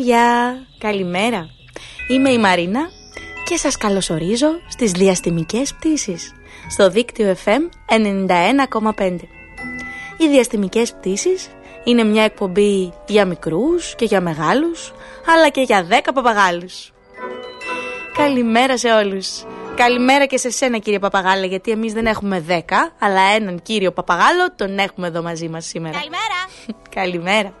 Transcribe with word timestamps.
Παιδιά, 0.00 0.66
καλημέρα. 0.78 1.50
Είμαι 2.08 2.30
η 2.30 2.38
Μαρίνα 2.38 2.90
και 3.44 3.56
σας 3.56 3.76
καλωσορίζω 3.76 4.48
στις 4.68 4.92
διαστημικές 4.92 5.74
πτήσεις 5.74 6.32
στο 6.68 6.90
δίκτυο 6.90 7.36
FM 7.44 7.60
91,5. 8.96 9.16
Οι 10.18 10.28
διαστημικές 10.28 10.92
πτήσεις 10.92 11.48
είναι 11.84 12.04
μια 12.04 12.22
εκπομπή 12.22 12.92
για 13.06 13.24
μικρούς 13.24 13.94
και 13.94 14.04
για 14.04 14.20
μεγάλους, 14.20 14.92
αλλά 15.26 15.48
και 15.48 15.60
για 15.60 15.86
10 15.88 16.12
παπαγάλους. 16.14 16.92
Καλημέρα 18.16 18.78
σε 18.78 18.92
όλους. 18.92 19.44
Καλημέρα 19.76 20.26
και 20.26 20.36
σε 20.36 20.50
σένα 20.50 20.78
κύριε 20.78 20.98
Παπαγάλα, 20.98 21.46
γιατί 21.46 21.70
εμείς 21.70 21.92
δεν 21.92 22.06
έχουμε 22.06 22.44
10, 22.48 22.92
αλλά 22.98 23.20
έναν 23.20 23.62
κύριο 23.62 23.92
Παπαγάλο 23.92 24.54
τον 24.56 24.78
έχουμε 24.78 25.06
εδώ 25.06 25.22
μαζί 25.22 25.48
μας 25.48 25.66
σήμερα. 25.66 25.98
Καλημέρα 25.98 26.38
Καλημέρα. 27.00 27.54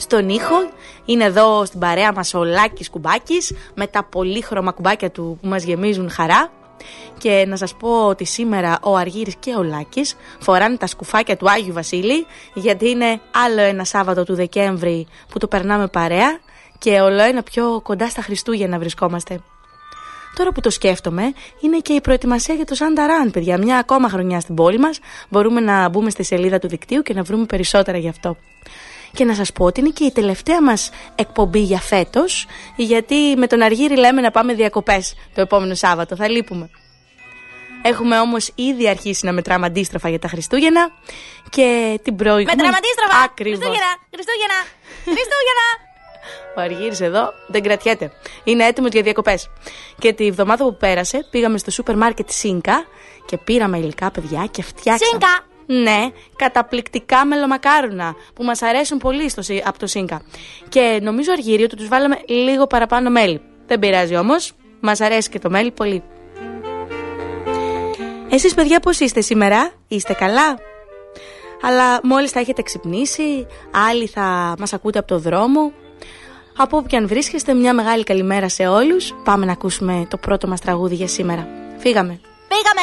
Στον 0.00 0.28
ήχο 0.28 0.70
είναι 1.04 1.24
εδώ 1.24 1.64
στην 1.64 1.80
παρέα 1.80 2.12
μας 2.12 2.34
ο 2.34 2.44
Λάκης 2.44 2.90
Κουμπάκης 2.90 3.52
με 3.74 3.86
τα 3.86 4.04
πολύχρωμα 4.04 4.72
κουμπάκια 4.72 5.10
του 5.10 5.38
που 5.40 5.48
μας 5.48 5.62
γεμίζουν 5.62 6.10
χαρά 6.10 6.50
και 7.18 7.44
να 7.48 7.56
σας 7.56 7.74
πω 7.74 8.06
ότι 8.06 8.24
σήμερα 8.24 8.78
ο 8.82 8.96
Αργύρης 8.96 9.34
και 9.38 9.54
ο 9.58 9.62
Λάκης 9.62 10.16
φοράνε 10.38 10.76
τα 10.76 10.86
σκουφάκια 10.86 11.36
του 11.36 11.50
Άγιου 11.50 11.72
Βασίλη 11.72 12.26
γιατί 12.54 12.88
είναι 12.88 13.20
άλλο 13.46 13.60
ένα 13.60 13.84
Σάββατο 13.84 14.24
του 14.24 14.34
Δεκέμβρη 14.34 15.06
που 15.28 15.38
το 15.38 15.46
περνάμε 15.46 15.86
παρέα 15.86 16.38
και 16.78 17.00
όλο 17.00 17.22
ένα 17.22 17.42
πιο 17.42 17.80
κοντά 17.82 18.08
στα 18.08 18.22
Χριστούγεννα 18.22 18.78
βρισκόμαστε. 18.78 19.40
Τώρα 20.36 20.52
που 20.52 20.60
το 20.60 20.70
σκέφτομαι, 20.70 21.32
είναι 21.60 21.78
και 21.78 21.92
η 21.92 22.00
προετοιμασία 22.00 22.54
για 22.54 22.64
το 22.64 22.74
Σάντα 22.74 23.06
Ραν, 23.06 23.30
παιδιά. 23.30 23.58
Μια 23.58 23.78
ακόμα 23.78 24.08
χρονιά 24.08 24.40
στην 24.40 24.54
πόλη 24.54 24.78
μας. 24.78 24.98
Μπορούμε 25.28 25.60
να 25.60 25.88
μπούμε 25.88 26.10
στη 26.10 26.22
σελίδα 26.22 26.58
του 26.58 26.68
δικτύου 26.68 27.02
και 27.02 27.14
να 27.14 27.22
βρούμε 27.22 27.44
περισσότερα 27.44 27.98
γι' 27.98 28.08
αυτό. 28.08 28.36
Και 29.12 29.24
να 29.24 29.34
σας 29.34 29.52
πω 29.52 29.64
ότι 29.64 29.80
είναι 29.80 29.88
και 29.88 30.04
η 30.04 30.12
τελευταία 30.12 30.62
μας 30.62 30.90
εκπομπή 31.14 31.60
για 31.60 31.78
φέτος, 31.78 32.46
γιατί 32.76 33.34
με 33.36 33.46
τον 33.46 33.62
Αργύρι 33.62 33.96
λέμε 33.96 34.20
να 34.20 34.30
πάμε 34.30 34.54
διακοπές 34.54 35.14
το 35.34 35.40
επόμενο 35.40 35.74
Σάββατο, 35.74 36.16
θα 36.16 36.28
λείπουμε. 36.28 36.70
Έχουμε 37.82 38.18
όμως 38.18 38.52
ήδη 38.54 38.88
αρχίσει 38.88 39.26
να 39.26 39.32
μετράμε 39.32 39.66
αντίστροφα 39.66 40.08
για 40.08 40.18
τα 40.18 40.28
Χριστούγεννα 40.28 40.90
και 41.50 41.98
την 42.02 42.16
προηγούμενη... 42.16 42.56
Μετράμε 42.56 42.76
αντίστροφα 42.76 43.22
Ακριβώς. 43.24 43.58
Χριστούγεννα 43.58 43.96
Χριστούγεννα 44.14 44.58
Χριστούγεννα 45.04 45.66
Ο 46.56 46.60
Αργύρης 46.60 47.00
εδώ 47.00 47.32
δεν 47.46 47.62
κρατιέται. 47.62 48.12
Είναι 48.44 48.64
έτοιμος 48.64 48.90
για 48.90 49.02
διακοπές. 49.02 49.50
Και 49.98 50.12
τη 50.12 50.30
βδομάδα 50.30 50.64
που 50.64 50.76
πέρασε 50.76 51.26
πήγαμε 51.30 51.58
στο 51.58 51.70
σούπερ 51.70 51.96
μάρκετ 51.96 52.30
Σίνκα 52.30 52.86
και 53.26 53.38
πήραμε 53.38 53.78
υλικά 53.78 54.10
παιδιά 54.10 54.48
και 54.50 54.62
φτιάξαμε... 54.62 55.10
Σίνκα. 55.10 55.47
Ναι, 55.70 56.08
καταπληκτικά 56.36 57.24
μελομακάρονα 57.24 58.14
που 58.34 58.44
μας 58.44 58.62
αρέσουν 58.62 58.98
πολύ 58.98 59.28
στο, 59.28 59.42
Σι- 59.42 59.62
από 59.66 59.78
το 59.78 59.86
Σίνκα. 59.86 60.22
Και 60.68 60.98
νομίζω 61.02 61.32
Αργύριο 61.32 61.64
ότι 61.64 61.76
τους 61.76 61.88
βάλαμε 61.88 62.18
λίγο 62.26 62.66
παραπάνω 62.66 63.10
μέλι. 63.10 63.40
Δεν 63.66 63.78
πειράζει 63.78 64.16
όμως, 64.16 64.52
μας 64.80 65.00
αρέσει 65.00 65.28
και 65.30 65.38
το 65.38 65.50
μέλι 65.50 65.70
πολύ. 65.70 66.02
Εσείς 68.30 68.54
παιδιά 68.54 68.80
πώς 68.80 69.00
είστε 69.00 69.20
σήμερα, 69.20 69.70
είστε 69.88 70.12
καλά; 70.12 70.58
Αλλά 71.62 72.00
μόλις 72.02 72.30
θα 72.30 72.40
έχετε 72.40 72.62
ξυπνήσει, 72.62 73.46
άλλοι 73.90 74.06
θα 74.06 74.54
μας 74.58 74.72
ακούτε 74.72 74.98
από 74.98 75.08
το 75.08 75.18
δρόμο. 75.18 75.72
Από 76.56 76.76
όπου 76.76 76.86
και 76.86 76.96
αν 76.96 77.08
βρίσκεστε, 77.08 77.54
μια 77.54 77.74
μεγάλη 77.74 78.04
καλημέρα 78.04 78.48
σε 78.48 78.66
όλους. 78.66 79.14
Πάμε 79.24 79.46
να 79.46 79.52
ακούσουμε 79.52 80.06
το 80.10 80.16
πρώτο 80.16 80.48
μας 80.48 80.60
τραγούδι 80.60 80.94
για 80.94 81.08
σήμερα. 81.08 81.48
Φύγαμε. 81.78 82.20
Πήγαμε 82.48 82.82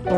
Τι 0.00 0.10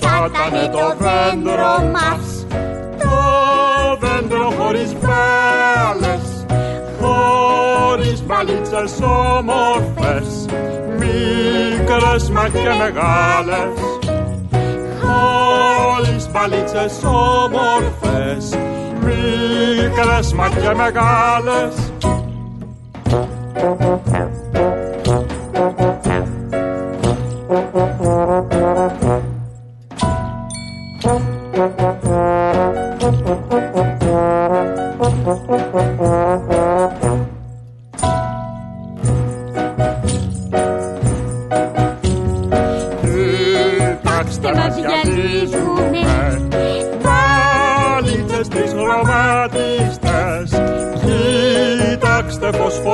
θα 0.00 0.26
ήταν 0.26 0.70
το 0.72 0.86
δέντρο 0.98 1.90
μας 1.92 2.25
Χωρίς 8.36 8.54
μπαλίτσες 8.54 9.00
όμορφες 9.00 10.46
Μικρές 10.98 12.30
μα 12.30 12.48
και 12.48 12.68
μεγάλες. 12.78 13.78
Χωρίς 15.00 16.30
μπαλίτσες 16.30 17.02
όμορφες 17.04 18.58
Μικρές 19.04 20.32
μα 20.32 20.48
και 20.48 20.74
μεγάλες 20.74 21.74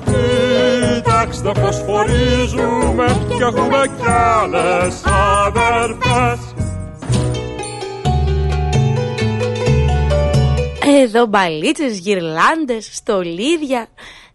Κοιτάξτε 0.06 1.52
φωσφορίζουμε 1.60 3.06
Και 3.38 3.44
έχουμε 3.44 3.82
κι 3.98 4.08
άλλες 4.08 5.02
αδερφές 5.06 6.40
Εδώ 11.02 11.26
μπαλίτσες, 11.26 11.98
γυρλάντες, 11.98 12.90
στολίδια. 12.92 13.88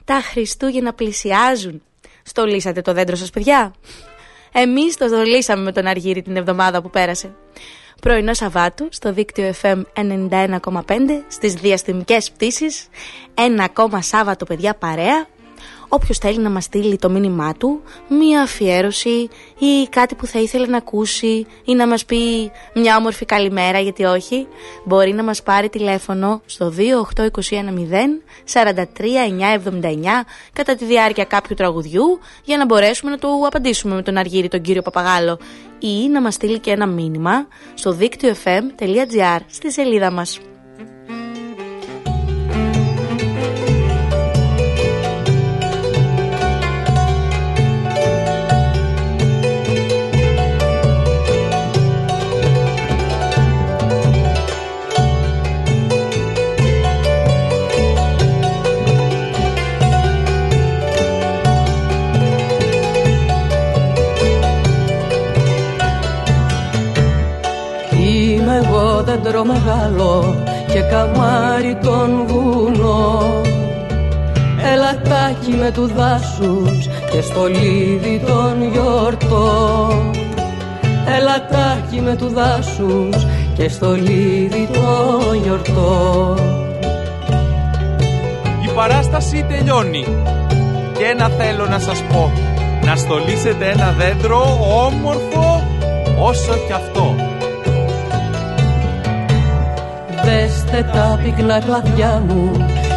Τα 0.05 0.21
Χριστούγεννα 0.31 0.93
πλησιάζουν. 0.93 1.83
Στολίσατε 2.23 2.81
το 2.81 2.93
δέντρο 2.93 3.17
σας 3.17 3.31
παιδιά; 3.31 3.75
Εμείς 4.53 4.97
το 4.97 5.07
στολίσαμε 5.07 5.63
με 5.63 5.73
τον 5.73 5.87
Αργύρι 5.87 6.23
την 6.23 6.37
εβδομάδα 6.37 6.83
που 6.83 6.91
πέρασε. 6.91 7.35
Πρωινό 8.05 8.35
Σαββάτου 8.35 8.89
στο 8.91 9.13
δίκτυο 9.13 9.53
FM 9.63 9.83
91,5 9.95 10.51
στις 11.29 11.55
διαστημικές 11.55 12.31
πτήσεις. 12.31 12.89
Ένα 13.35 13.65
ακόμα 13.65 14.03
Σάββατο 14.03 14.45
παιδιά 14.45 14.75
παρέα 14.75 15.27
όποιος 15.95 16.19
θέλει 16.19 16.39
να 16.39 16.51
μας 16.51 16.65
στείλει 16.65 16.97
το 16.97 17.11
μήνυμά 17.11 17.55
του, 17.55 17.83
μία 18.09 18.43
αφιέρωση 18.43 19.29
ή 19.59 19.89
κάτι 19.91 20.15
που 20.15 20.27
θα 20.27 20.39
ήθελε 20.39 20.67
να 20.67 20.77
ακούσει 20.77 21.47
ή 21.65 21.75
να 21.75 21.87
μας 21.87 22.05
πει 22.05 22.51
μια 22.75 22.97
όμορφη 22.97 23.25
καλημέρα 23.25 23.79
γιατί 23.79 24.05
όχι, 24.05 24.47
μπορεί 24.85 25.13
να 25.13 25.23
μας 25.23 25.43
πάρει 25.43 25.69
τηλέφωνο 25.69 26.41
στο 26.47 26.73
28210 26.77 27.55
43979 28.53 28.61
κατά 30.53 30.75
τη 30.75 30.85
διάρκεια 30.85 31.25
κάποιου 31.25 31.55
τραγουδιού 31.57 32.19
για 32.45 32.57
να 32.57 32.65
μπορέσουμε 32.65 33.11
να 33.11 33.19
του 33.19 33.47
απαντήσουμε 33.47 33.95
με 33.95 34.03
τον 34.03 34.17
Αργύρι 34.17 34.49
τον 34.49 34.61
κύριο 34.61 34.83
Παπαγάλο 34.83 35.39
ή 35.79 36.09
να 36.09 36.21
μας 36.21 36.35
στείλει 36.35 36.59
και 36.59 36.71
ένα 36.71 36.87
μήνυμα 36.87 37.47
στο 37.75 37.93
δίκτυο 37.93 38.35
fm.gr 38.45 39.39
στη 39.47 39.73
σελίδα 39.73 40.11
μας. 40.11 40.41
Δέντρο 69.15 69.45
μεγάλο 69.45 70.35
και 70.73 70.81
καμάρι 70.81 71.79
τον 71.83 72.27
βουνό. 72.27 73.23
Ελατάκι 74.73 75.51
με 75.51 75.71
του 75.71 75.87
δάσους 75.97 76.87
και 77.11 77.21
στολίδι 77.21 78.23
τον 78.27 78.71
γιορτό. 78.73 79.89
Ελατάκι 81.17 82.01
με 82.01 82.17
του 82.17 82.29
δάσους 82.29 83.27
και 83.55 83.69
στολίδι 83.69 84.69
τον 84.73 85.43
γιορτό. 85.43 86.35
Η 88.65 88.75
παράσταση 88.75 89.45
τελειώνει. 89.49 90.07
Και 90.99 91.05
ένα 91.05 91.29
θέλω 91.29 91.67
να 91.67 91.79
σας 91.79 92.03
πω. 92.03 92.33
Να 92.85 92.97
στολίσετε 92.97 93.71
ένα 93.71 93.95
δέντρο 93.99 94.59
όμορφο 94.87 95.63
όσο 96.19 96.55
κι 96.67 96.73
αυτό 96.73 97.24
Δέστε 100.25 100.91
τα 100.93 101.21
πυκνά 101.23 101.61
κλαδιά 101.61 102.23
μου 102.27 102.51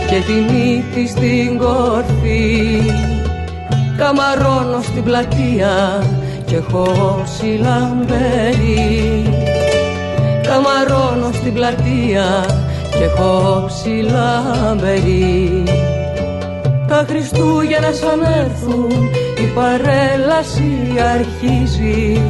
και 0.09 0.19
τη 0.27 0.53
μύτη 0.53 1.07
στην 1.07 1.57
κορφή. 1.57 2.81
Καμαρώνω 3.97 4.81
στην 4.81 5.03
πλατεία 5.03 6.03
και 6.45 6.55
έχω 6.55 7.21
ψηλαμπερί 7.23 8.77
Καμαρώνω 10.41 11.31
στην 11.33 11.53
πλατεία 11.53 12.45
και 12.97 13.03
έχω 13.03 13.65
ψηλαμπερί 13.67 15.63
Τα 16.87 17.05
Χριστούγεννα 17.07 17.91
σαν 17.91 18.21
έρθουν 18.39 19.09
η 19.37 19.45
παρέλαση 19.55 20.77
αρχίζει. 21.13 22.21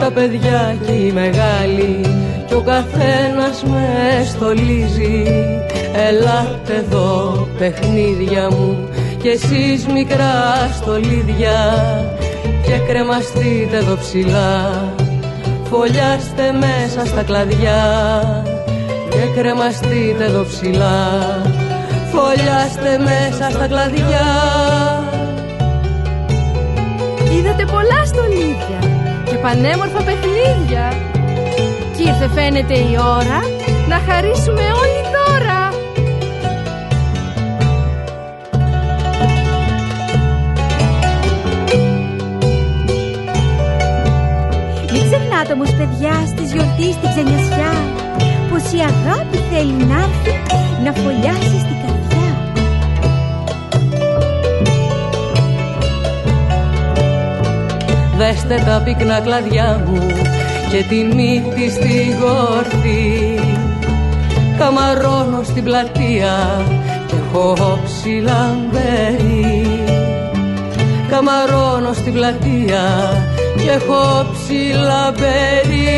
Τα 0.00 0.10
παιδιά 0.10 0.76
και 0.86 0.92
οι 0.92 1.12
μεγάλοι 1.12 2.21
κι 2.52 2.58
ο 2.58 2.62
καθένας 2.62 3.62
με 3.64 3.86
στολίζει. 4.28 5.22
Ελάτε 6.08 6.74
εδώ 6.74 7.48
παιχνίδια 7.58 8.50
μου 8.50 8.88
και 9.22 9.28
εσείς 9.28 9.86
μικρά 9.86 10.68
στολίδια 10.74 11.58
και 12.62 12.78
κρεμαστείτε 12.88 13.76
εδώ 13.76 13.96
ψηλά. 13.96 14.70
Φωλιάστε 15.64 16.52
μέσα 16.52 17.06
στα 17.06 17.22
κλαδιά 17.22 17.82
και 19.10 19.40
κρεμαστείτε 19.40 20.24
εδώ 20.24 20.44
ψηλά. 20.44 21.08
Φωλιάστε 22.12 22.98
μέσα 22.98 23.50
στα 23.50 23.66
κλαδιά. 23.66 24.26
Είδατε 27.36 27.64
πολλά 27.64 28.04
στολίδια 28.04 28.80
και 29.24 29.34
πανέμορφα 29.34 30.02
παιχνίδια. 30.02 31.11
κι 31.11 31.11
ήρθε 32.06 32.28
φαίνεται 32.34 32.74
η 32.74 32.96
ώρα 33.18 33.40
να 33.88 33.98
χαρίσουμε 34.06 34.60
όλοι 34.82 35.02
τώρα. 35.16 35.58
Μην 44.92 45.02
ξεχνάτε 45.10 45.52
όμως 45.52 45.74
παιδιά 45.74 46.14
στις 46.26 46.52
γιορτή 46.52 46.92
στην 46.92 47.08
ξενιασιά 47.08 47.72
πως 48.50 48.62
η 48.72 48.78
αγάπη 48.78 49.38
θέλει 49.50 49.72
να 49.72 49.94
έρθει 49.94 50.34
να 50.84 50.92
φωλιάσει 50.92 51.58
στην 51.64 51.76
καρδιά. 51.82 52.30
Δέστε 58.16 58.62
τα 58.66 58.82
πυκνά 58.84 59.20
κλαδιά 59.20 59.84
μου 59.86 59.98
και 60.72 60.84
τη 60.88 61.04
μύτη 61.04 61.70
στη 61.70 62.16
γόρτη 62.20 63.38
καμαρώνω 64.58 65.42
στην 65.42 65.64
πλατεία 65.64 66.64
και 67.06 67.14
έχω 67.32 67.78
ψηλαμπερί 67.84 69.66
καμαρώνω 71.08 71.92
στην 71.92 72.12
πλατεία 72.12 72.84
και 73.62 73.70
έχω 73.70 74.26
ψηλαμπερί 74.32 75.92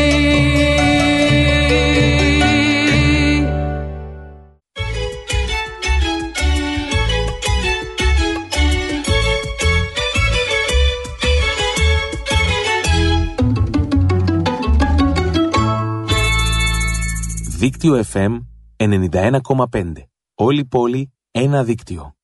Δίκτυο 17.65 18.03
FM 18.13 18.39
91,5. 18.77 19.91
Όλη 20.35 20.65
πόλη, 20.65 21.13
ένα 21.31 21.63
δίκτυο. 21.63 22.15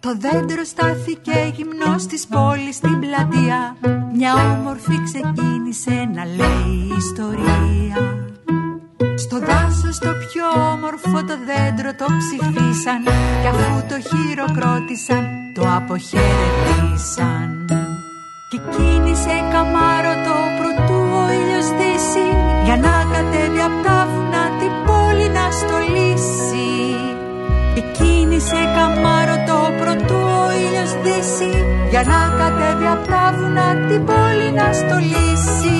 Το 0.00 0.16
δέντρο 0.18 0.64
στάθηκε 0.64 1.52
γυμνός 1.54 2.06
της 2.06 2.26
πόλης 2.26 2.76
στην 2.76 3.00
πλατεία. 3.00 3.76
Μια 4.14 4.34
όμορφη 4.34 5.02
ξεκίνησε 5.04 6.10
να 6.14 6.24
λέει 6.24 6.96
ιστορία. 6.98 8.26
Στο 9.16 9.38
δάσος 9.38 9.98
το 9.98 10.10
πιο 10.12 10.62
όμορφο 10.72 11.24
το 11.24 11.36
δέντρο 11.48 11.94
το 11.94 12.06
ψηφίσαν. 12.18 13.02
Και 13.42 13.48
αφού 13.48 13.86
το 13.88 13.96
χειροκρότησαν, 14.08 15.26
το 15.54 15.62
αποχαιρετήσαν. 15.76 17.66
Και 18.50 18.58
κίνησε 18.76 19.48
καμάρωτο 19.52 20.32
προτού 20.56 20.63
ο 20.63 20.63
ήλιος 20.63 20.63
δύσει 20.63 20.63
Για 22.64 22.76
να 22.76 22.94
κατέβει 23.12 23.60
απ' 23.68 23.84
τα 23.86 23.98
βουνά 24.10 24.44
την 24.58 24.72
πόλη 24.86 25.28
να 25.38 25.46
στολίσει. 25.60 26.72
Και 27.74 27.82
κίνησε 27.96 28.60
καμάρωτο 28.76 29.58
προτού 29.78 30.20
ο 30.42 30.46
ήλιος 30.62 30.92
δύσει 31.02 31.52
Για 31.90 32.02
να 32.10 32.20
κατέβει 32.38 32.86
απ' 32.86 33.06
τα 33.06 33.34
βουνά 33.36 33.68
την 33.88 34.04
πόλη 34.04 34.48
να 34.58 34.72
στολίσει 34.72 35.78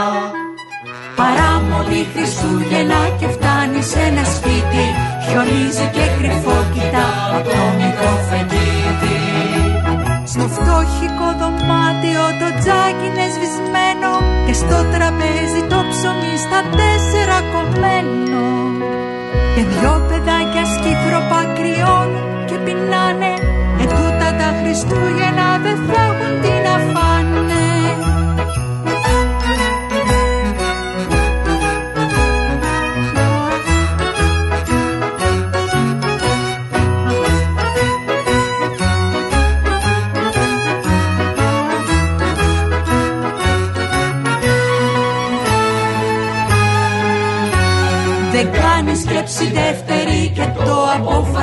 Παράμονη 1.20 2.02
Χριστούγεννα 2.12 3.02
και 3.20 3.28
φτάνει 3.36 3.82
σε 3.92 4.00
ένα 4.10 4.24
σπίτι 4.36 4.86
χιονίζει 5.26 5.88
και 5.96 6.06
κρυφό 6.18 6.58
κοιτά 6.74 7.08
από 7.38 7.50
το 7.54 7.64
μικρό 7.80 8.14
φεγγίτι. 8.28 9.18
Στο 10.32 10.46
φτώχικο 10.56 11.28
δωμάτιο 11.40 12.26
το 12.40 12.50
τζάκι 12.60 13.06
είναι 13.08 13.26
σβησμένο 13.34 14.12
και 14.46 14.54
στο 14.62 14.78
τραπέζι 14.94 15.62
το 15.72 15.80
ψωμί 15.90 16.36
στα 16.46 16.60
τέσσερα 16.80 17.38
κομμένο 17.54 18.44
Και 19.54 19.64
δυο 19.72 19.94
παιδάκια 20.08 20.66
σκύθροπα 20.74 21.42
κρυώνουν 21.58 22.28
και 22.48 22.58
πεινάνε 22.64 23.32
Ετούτα 23.84 24.30
τα 24.40 24.50
Χριστούγεννα 24.60 25.48
δεν 25.64 25.78
θα 25.88 26.02
έχουν 26.10 26.34
τι 26.42 26.54
να 26.66 26.76
φάνε 26.94 27.69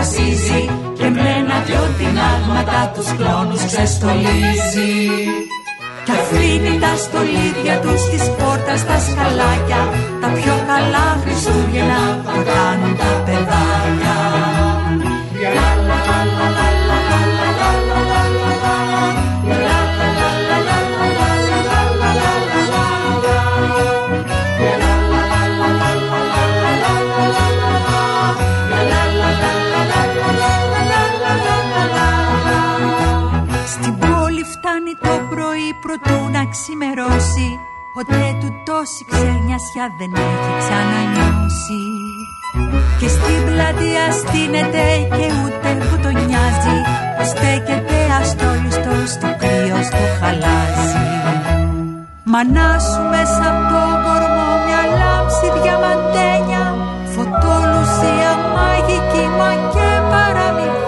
αποφασίζει 0.07 0.71
Και 0.99 1.09
με 1.09 1.27
ένα 1.41 1.57
δυο 1.67 1.85
τεινάγματα 1.99 2.93
τους 2.95 3.09
κλόνους 3.17 3.65
ξεστολίζει. 3.71 4.95
Κι 6.05 6.13
αφήνει 6.21 6.79
τα 6.83 6.93
στολίδια 7.05 7.77
τους 7.83 8.01
στις 8.07 8.25
πόρτα 8.37 8.75
στα 8.83 8.97
σκαλάκια 9.07 9.83
Τα 10.21 10.29
πιο 10.39 10.55
καλά 10.71 11.07
Χριστούγεννα 11.23 12.03
θα 12.25 12.37
προτού 36.03 36.31
να 36.31 36.45
ξημερώσει 36.47 37.49
Ποτέ 37.95 38.37
του 38.41 38.50
τόση 38.65 39.05
ξενιασιά 39.11 39.87
δεν 39.99 40.12
έχει 40.25 40.50
ξανανιώσει. 40.62 41.83
Και 42.99 43.09
στην 43.09 43.41
πλατεία 43.47 44.05
στείνεται 44.21 44.87
και 45.17 45.26
ούτε 45.43 45.69
που 45.85 45.97
τον 46.03 46.15
νοιάζει 46.26 46.79
Στέκεται 47.31 47.99
αστόλιστος 48.21 49.11
στο 49.17 49.29
κρύο 49.41 49.79
στο 49.88 50.05
χαλάζι 50.19 51.05
Μανά 52.25 52.71
σου 52.88 53.03
μέσα 53.12 53.45
από 53.50 53.62
το 53.71 53.83
κορμό 54.05 54.50
μια 54.65 54.83
λάμψη 54.99 55.47
διαμαντένια 55.57 56.65
Φωτολουσία 57.15 58.33
μαγική 58.55 59.25
μα 59.38 59.50
και 59.73 59.88
παραμυθένια 60.11 60.86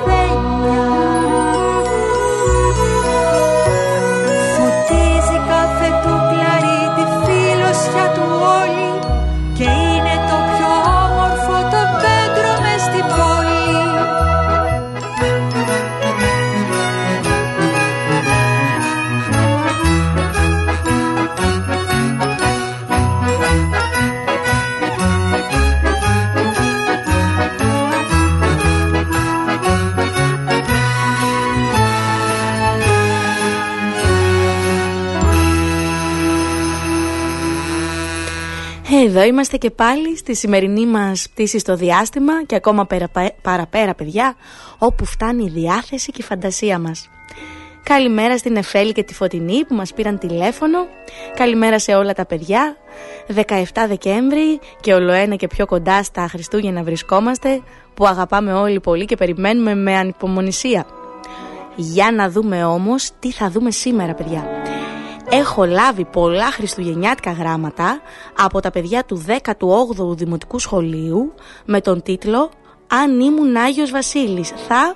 Εδώ 39.09 39.23
είμαστε 39.25 39.57
και 39.57 39.71
πάλι 39.71 40.17
στη 40.17 40.35
σημερινή 40.35 40.87
μας 40.87 41.29
πτήση 41.29 41.59
στο 41.59 41.77
διάστημα 41.77 42.45
και 42.45 42.55
ακόμα 42.55 42.87
πέρα, 42.87 43.09
παραπέρα 43.43 43.95
παιδιά, 43.95 44.37
όπου 44.79 45.05
φτάνει 45.05 45.45
η 45.45 45.49
διάθεση 45.49 46.11
και 46.11 46.21
η 46.21 46.25
φαντασία 46.25 46.79
μας. 46.79 47.11
Καλημέρα 47.83 48.39
στην 48.39 48.57
Εφέλη 48.57 48.93
και 48.93 49.03
τη 49.03 49.15
Φωτεινή 49.15 49.65
που 49.65 49.75
μας 49.75 49.93
πήραν 49.93 50.19
τηλέφωνο. 50.19 50.79
Καλημέρα 51.35 51.79
σε 51.79 51.95
όλα 51.95 52.13
τα 52.13 52.27
παιδιά. 52.27 52.77
17 53.35 53.45
Δεκέμβρη 53.89 54.61
και 54.81 54.95
ολοένα 54.95 55.35
και 55.35 55.47
πιο 55.47 55.67
κοντά 55.67 56.03
στα 56.03 56.29
Χριστούγεννα 56.29 56.83
βρισκόμαστε 56.83 57.63
που 57.95 58.07
αγαπάμε 58.07 58.53
όλοι 58.53 58.81
πολύ 58.81 59.05
και 59.05 59.17
περιμένουμε 59.17 59.75
με 59.75 59.97
ανυπομονησία. 59.97 60.87
Για 61.77 62.13
να 62.13 62.31
δούμε 62.31 62.65
όμως 62.65 63.11
τι 63.19 63.33
θα 63.33 63.51
δούμε 63.51 63.71
σήμερα 63.71 64.15
παιδιά. 64.15 64.47
Έχω 65.31 65.65
λάβει 65.65 66.05
πολλά 66.05 66.53
χριστουγεννιάτικα 66.53 67.33
γράμματα 67.33 68.01
από 68.39 68.61
τα 68.61 68.71
παιδιά 68.71 69.05
του 69.05 69.25
18ου 69.27 70.17
Δημοτικού 70.17 70.59
Σχολείου 70.59 71.35
με 71.65 71.81
τον 71.81 72.03
τίτλο 72.03 72.51
«Αν 72.87 73.21
ήμουν 73.21 73.57
Άγιος 73.57 73.91
Βασίλης 73.91 74.49
θα...» 74.49 74.95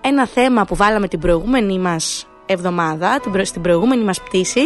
Ένα 0.00 0.26
θέμα 0.26 0.64
που 0.64 0.76
βάλαμε 0.76 1.08
την 1.08 1.20
προηγούμενη 1.20 1.78
μας 1.78 2.26
εβδομάδα, 2.46 3.20
την 3.20 3.32
προ- 3.32 3.44
στην 3.44 3.62
προηγούμενη 3.62 4.04
μας 4.04 4.20
πτήση 4.20 4.60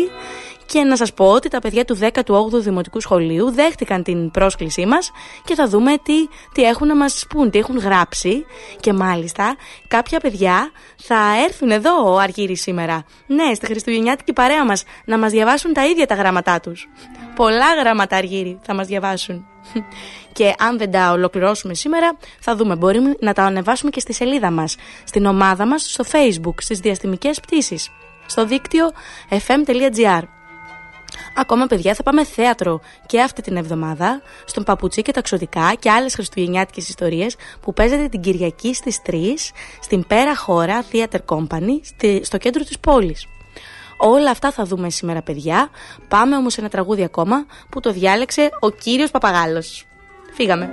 και 0.69 0.83
να 0.83 0.97
σας 0.97 1.13
πω 1.13 1.33
ότι 1.33 1.49
τα 1.49 1.59
παιδιά 1.59 1.85
του 1.85 1.99
18ου 2.01 2.61
Δημοτικού 2.61 3.01
Σχολείου 3.01 3.51
δέχτηκαν 3.51 4.03
την 4.03 4.31
πρόσκλησή 4.31 4.87
μας 4.87 5.11
και 5.45 5.55
θα 5.55 5.69
δούμε 5.69 5.99
τι, 6.03 6.29
τι 6.53 6.63
έχουν 6.63 6.87
να 6.87 6.97
μας 6.97 7.27
πούν, 7.29 7.51
τι 7.51 7.59
έχουν 7.59 7.79
γράψει 7.79 8.47
και 8.81 8.93
μάλιστα 8.93 9.57
κάποια 9.89 10.21
παιδιά 10.21 10.71
θα 10.97 11.17
έρθουν 11.45 11.71
εδώ 11.71 12.13
ο 12.13 12.19
Αργύρης 12.19 12.61
σήμερα. 12.61 13.05
Ναι, 13.27 13.55
στη 13.55 13.67
Χριστουγεννιάτικη 13.67 14.33
παρέα 14.33 14.65
μας 14.65 14.85
να 15.05 15.19
μας 15.19 15.31
διαβάσουν 15.31 15.73
τα 15.73 15.87
ίδια 15.87 16.07
τα 16.07 16.15
γράμματά 16.15 16.61
τους. 16.61 16.89
Πολλά 17.35 17.75
γράμματα 17.81 18.17
Αργύρη 18.17 18.59
θα 18.63 18.75
μας 18.75 18.87
διαβάσουν. 18.87 19.47
Και 20.33 20.55
αν 20.59 20.79
δεν 20.79 20.91
τα 20.91 21.11
ολοκληρώσουμε 21.11 21.75
σήμερα, 21.75 22.17
θα 22.41 22.57
δούμε. 22.57 22.77
Μπορούμε 22.77 23.17
να 23.21 23.33
τα 23.33 23.43
ανεβάσουμε 23.43 23.91
και 23.91 24.01
στη 24.01 24.13
σελίδα 24.13 24.51
μας, 24.51 24.77
στην 25.05 25.27
ομάδα 25.27 25.67
μας, 25.67 25.93
στο 25.93 26.05
facebook, 26.13 26.55
στις 26.61 26.79
διαστημικές 26.79 27.41
πτήσεις, 27.41 27.91
στο 28.27 28.47
δίκτυο 28.47 28.91
fm.gr. 29.31 30.38
Ακόμα 31.37 31.67
παιδιά 31.67 31.95
θα 31.95 32.03
πάμε 32.03 32.25
θέατρο 32.25 32.81
και 33.07 33.21
αυτή 33.21 33.43
την 33.43 33.57
εβδομάδα 33.57 34.23
στον 34.45 34.65
Παπουτσί 34.65 35.03
και 35.03 35.13
τα 35.13 35.21
Ξωτικά 35.21 35.75
και 35.79 35.91
άλλες 35.91 36.15
χριστουγεννιάτικες 36.15 36.89
ιστορίες 36.89 37.37
που 37.61 37.73
παίζεται 37.73 38.09
την 38.09 38.21
Κυριακή 38.21 38.75
στις 38.75 39.01
3 39.07 39.53
στην 39.81 40.07
Πέρα 40.07 40.37
Χώρα 40.37 40.85
Theater 40.93 41.19
Company 41.27 41.81
στη- 41.83 42.21
στο 42.25 42.39
κέντρο 42.39 42.65
της 42.65 42.79
πόλης. 42.79 43.27
Όλα 44.01 44.31
αυτά 44.31 44.51
θα 44.53 44.65
δούμε 44.65 44.91
σήμερα 44.91 45.23
παιδιά. 45.23 45.71
Πάμε 46.09 46.37
όμως 46.37 46.53
σε 46.53 46.61
ένα 46.61 46.69
τραγούδι 46.69 47.03
ακόμα 47.05 47.47
που 47.71 47.81
το 47.81 47.93
διάλεξε 47.93 48.49
ο 48.61 48.71
κύριος 48.71 49.11
Παπαγάλος. 49.11 49.87
Φύγαμε. 50.35 50.71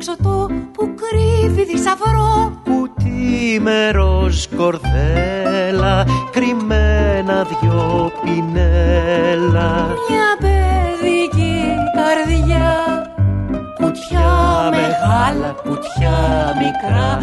Κουτί 0.00 0.12
μεταξωτό 0.12 0.50
που 0.72 0.94
κρύβει 0.94 1.64
θησαυρό. 1.64 2.60
Κουτί 2.64 3.60
με 3.62 3.90
ροζ 3.90 4.44
κορδέλα 4.56 6.06
κρυμμένα 6.30 7.44
δυο 7.44 8.12
πινέλα. 8.22 9.86
Μια 10.08 10.30
παιδική 10.40 11.62
καρδιά 11.96 12.74
Κουτιά 13.74 14.70
μεγάλα, 14.70 15.54
κουτιά 15.62 16.18
μικρά. 16.58 17.18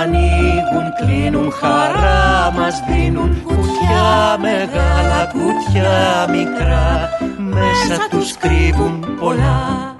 Ανοίγουν, 0.00 0.86
κλείνουν, 1.00 1.52
χαρά 1.52 2.52
μας 2.56 2.82
δίνουν. 2.88 3.42
Κουτιά 3.42 4.38
μεγάλα, 4.40 5.32
κουτιά 5.32 6.28
μικρά. 6.30 7.08
Μέσα 7.38 8.08
τους 8.10 8.36
κρύβουν 8.36 9.16
πολλά 9.20 9.96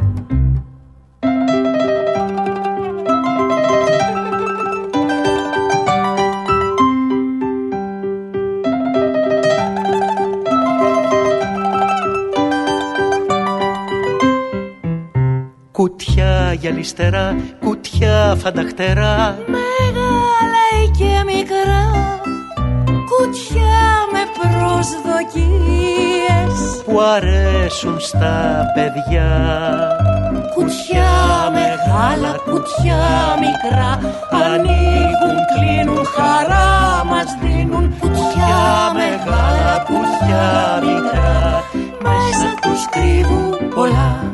Κουτιά 16.69 16.81
γυαλιστερά, 16.81 17.37
κουτιά 17.61 18.37
φανταχτερά 18.39 19.39
Μεγάλα 19.47 20.63
ή 20.83 20.89
και 20.99 21.25
μικρά 21.25 21.85
Κουτιά 23.11 23.85
με 24.13 24.23
προσδοκίες. 24.39 25.33
Που 26.85 27.01
αρέσουν 27.01 28.01
στα 28.01 28.65
παιδιά. 28.75 29.31
Κουτιά 30.55 31.11
μεγάλα, 31.53 32.33
κουτιά 32.45 33.05
μικρά 33.41 33.91
Ανοίγουν, 34.31 35.37
κλείνουν, 35.55 36.05
χαρά 36.07 37.05
μας 37.05 37.37
δίνουν. 37.43 37.99
Κουτιά 37.99 38.93
μεγάλα, 38.95 39.85
κουτιά 39.87 40.83
μικρά 40.83 41.65
Μέσα 42.03 42.55
τους 42.63 42.89
κρύβουν 42.91 43.69
πολλά 43.75 44.28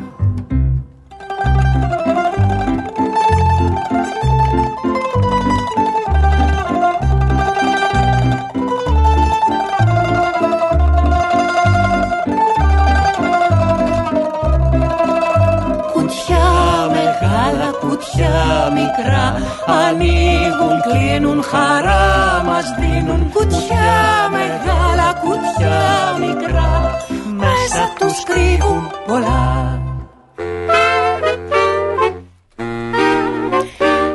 μας 23.05 23.17
δίνουν 23.17 23.31
Κουτιά 23.31 24.29
μεγάλα, 24.31 25.21
κουτιά 25.21 26.17
μικρά. 26.19 26.97
Μέσα 27.35 27.93
τους 27.99 28.23
κρύβουν 28.23 28.91
πολλά. 29.07 29.79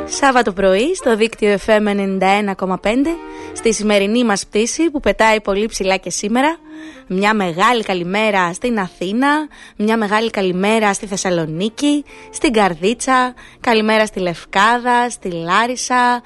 Σάββατο 0.05 0.51
πρωί 0.51 0.95
στο 0.95 1.15
δίκτυο 1.15 1.57
FM 1.65 1.87
91,5 2.27 2.67
στη 3.53 3.73
σημερινή 3.73 4.23
μας 4.23 4.45
πτήση 4.45 4.89
που 4.89 4.99
πετάει 4.99 5.41
πολύ 5.41 5.65
ψηλά 5.65 5.97
και 5.97 6.09
σήμερα 6.09 6.57
μια 7.07 7.33
μεγάλη 7.33 7.83
καλημέρα 7.83 8.53
στην 8.53 8.79
Αθήνα, 8.79 9.47
μια 9.75 9.97
μεγάλη 9.97 10.29
καλημέρα 10.29 10.93
στη 10.93 11.05
Θεσσαλονίκη, 11.05 12.05
στην 12.31 12.53
Καρδίτσα, 12.53 13.33
καλημέρα 13.59 14.05
στη 14.05 14.19
Λευκάδα, 14.19 15.09
στη 15.09 15.31
Λάρισα, 15.31 16.21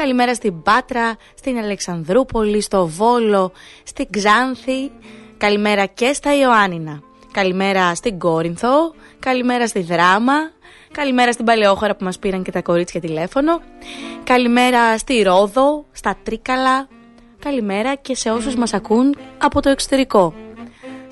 καλημέρα 0.00 0.34
στην 0.34 0.62
Πάτρα, 0.62 1.16
στην 1.34 1.58
Αλεξανδρούπολη, 1.58 2.60
στο 2.60 2.86
Βόλο, 2.86 3.52
στην 3.82 4.06
Ξάνθη, 4.10 4.90
καλημέρα 5.36 5.86
και 5.86 6.12
στα 6.12 6.36
Ιωάννινα, 6.36 7.02
καλημέρα 7.30 7.94
στην 7.94 8.18
Κόρινθο, 8.18 8.94
καλημέρα 9.18 9.66
στη 9.66 9.80
Δράμα, 9.80 10.34
Καλημέρα 10.92 11.32
στην 11.32 11.44
Παλαιόχώρα 11.44 11.96
που 11.96 12.04
μας 12.04 12.18
πήραν 12.18 12.42
και 12.42 12.50
τα 12.50 12.62
κορίτσια 12.62 13.00
τηλέφωνο. 13.00 13.60
Καλημέρα 14.24 14.98
στη 14.98 15.22
Ρόδο, 15.22 15.84
στα 15.92 16.16
Τρίκαλα. 16.22 16.88
Καλημέρα 17.38 17.94
και 17.94 18.14
σε 18.14 18.30
όσους 18.30 18.54
μας 18.54 18.74
ακούν 18.74 19.16
από 19.38 19.60
το 19.60 19.68
εξωτερικό. 19.68 20.34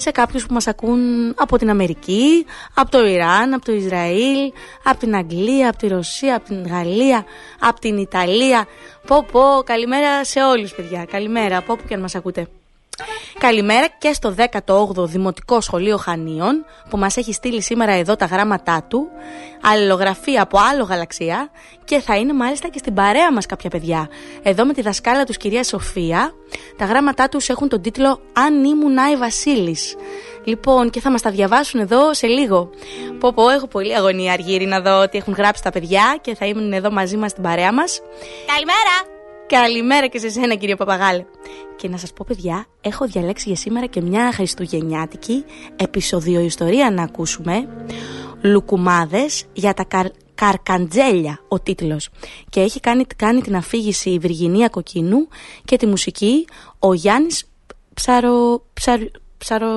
Σε 0.00 0.10
κάποιους 0.10 0.46
που 0.46 0.54
μας 0.54 0.66
ακούν 0.66 1.00
από 1.36 1.58
την 1.58 1.70
Αμερική, 1.70 2.46
από 2.74 2.90
το 2.90 3.06
Ιράν, 3.06 3.52
από 3.54 3.64
το 3.64 3.72
Ισραήλ, 3.72 4.52
από 4.82 4.98
την 4.98 5.16
Αγγλία, 5.16 5.68
από 5.68 5.78
τη 5.78 5.86
Ρωσία, 5.86 6.36
από 6.36 6.44
την 6.44 6.66
Γαλλία, 6.66 7.24
από 7.60 7.80
την 7.80 7.96
Ιταλία. 7.96 8.66
Πω 9.06 9.26
πω, 9.32 9.62
καλημέρα 9.64 10.24
σε 10.24 10.42
όλους 10.42 10.74
παιδιά. 10.74 11.04
Καλημέρα 11.10 11.56
από 11.56 11.72
όπου 11.72 11.82
και 11.88 11.94
αν 11.94 12.00
μας 12.00 12.14
ακούτε. 12.14 12.48
Καλημέρα 13.38 13.86
και 13.98 14.12
στο 14.12 14.34
18ο 14.66 15.04
Δημοτικό 15.04 15.60
Σχολείο 15.60 15.96
Χανίων 15.96 16.64
που 16.90 16.98
μας 16.98 17.16
έχει 17.16 17.32
στείλει 17.32 17.62
σήμερα 17.62 17.92
εδώ 17.92 18.16
τα 18.16 18.24
γράμματά 18.24 18.84
του 18.88 19.08
αλληλογραφία 19.62 20.42
από 20.42 20.58
άλλο 20.70 20.84
γαλαξία 20.84 21.50
και 21.84 22.00
θα 22.00 22.16
είναι 22.16 22.32
μάλιστα 22.32 22.68
και 22.68 22.78
στην 22.78 22.94
παρέα 22.94 23.32
μας 23.32 23.46
κάποια 23.46 23.70
παιδιά 23.70 24.08
εδώ 24.42 24.64
με 24.64 24.72
τη 24.72 24.82
δασκάλα 24.82 25.24
τους 25.24 25.36
κυρία 25.36 25.64
Σοφία 25.64 26.32
τα 26.76 26.84
γράμματά 26.84 27.28
τους 27.28 27.48
έχουν 27.48 27.68
τον 27.68 27.82
τίτλο 27.82 28.20
«Αν 28.32 28.64
ήμουν 28.64 28.98
Άι 28.98 29.16
Βασίλης» 29.16 29.96
Λοιπόν, 30.44 30.90
και 30.90 31.00
θα 31.00 31.10
μας 31.10 31.22
τα 31.22 31.30
διαβάσουν 31.30 31.80
εδώ 31.80 32.14
σε 32.14 32.26
λίγο. 32.26 32.70
Πω 33.18 33.32
πω, 33.32 33.48
έχω 33.48 33.66
πολύ 33.66 33.96
αγωνία 33.96 34.32
αργύρι 34.32 34.66
να 34.66 34.80
δω 34.80 35.08
τι 35.08 35.18
έχουν 35.18 35.34
γράψει 35.34 35.62
τα 35.62 35.70
παιδιά 35.70 36.18
και 36.20 36.34
θα 36.34 36.46
ήμουν 36.46 36.72
εδώ 36.72 36.90
μαζί 36.90 37.16
μας 37.16 37.30
στην 37.30 37.42
παρέα 37.42 37.72
μας. 37.72 38.00
Καλημέρα! 38.46 39.17
Καλημέρα 39.48 40.06
και 40.06 40.18
σε 40.18 40.28
σένα 40.28 40.54
κύριε 40.54 40.76
Παπαγάλε. 40.76 41.24
Και 41.76 41.88
να 41.88 41.96
σας 41.96 42.12
πω 42.12 42.24
παιδιά, 42.28 42.66
έχω 42.80 43.06
διαλέξει 43.06 43.48
για 43.48 43.56
σήμερα 43.56 43.86
και 43.86 44.00
μια 44.00 44.32
χριστουγεννιάτικη 44.32 45.44
επεισοδιο 45.76 46.40
ιστορία 46.40 46.90
να 46.90 47.02
ακούσουμε. 47.02 47.68
Λουκουμάδες 48.42 49.44
για 49.52 49.74
τα 49.74 49.84
καρ... 49.84 50.06
καρκαντζέλια 50.34 51.40
ο 51.48 51.60
τίτλος. 51.60 52.08
Και 52.50 52.60
έχει 52.60 52.80
κάνει, 52.80 53.04
κάνει 53.16 53.40
την 53.40 53.56
αφήγηση 53.56 54.10
η 54.10 54.18
Βυργινία 54.18 54.68
Κοκκίνου 54.68 55.28
και 55.64 55.76
τη 55.76 55.86
μουσική 55.86 56.46
ο 56.78 56.94
Γιάννης 56.94 57.44
Ψαρο... 57.94 58.62
Ψαρο... 58.72 59.04
Ψαρο... 59.38 59.68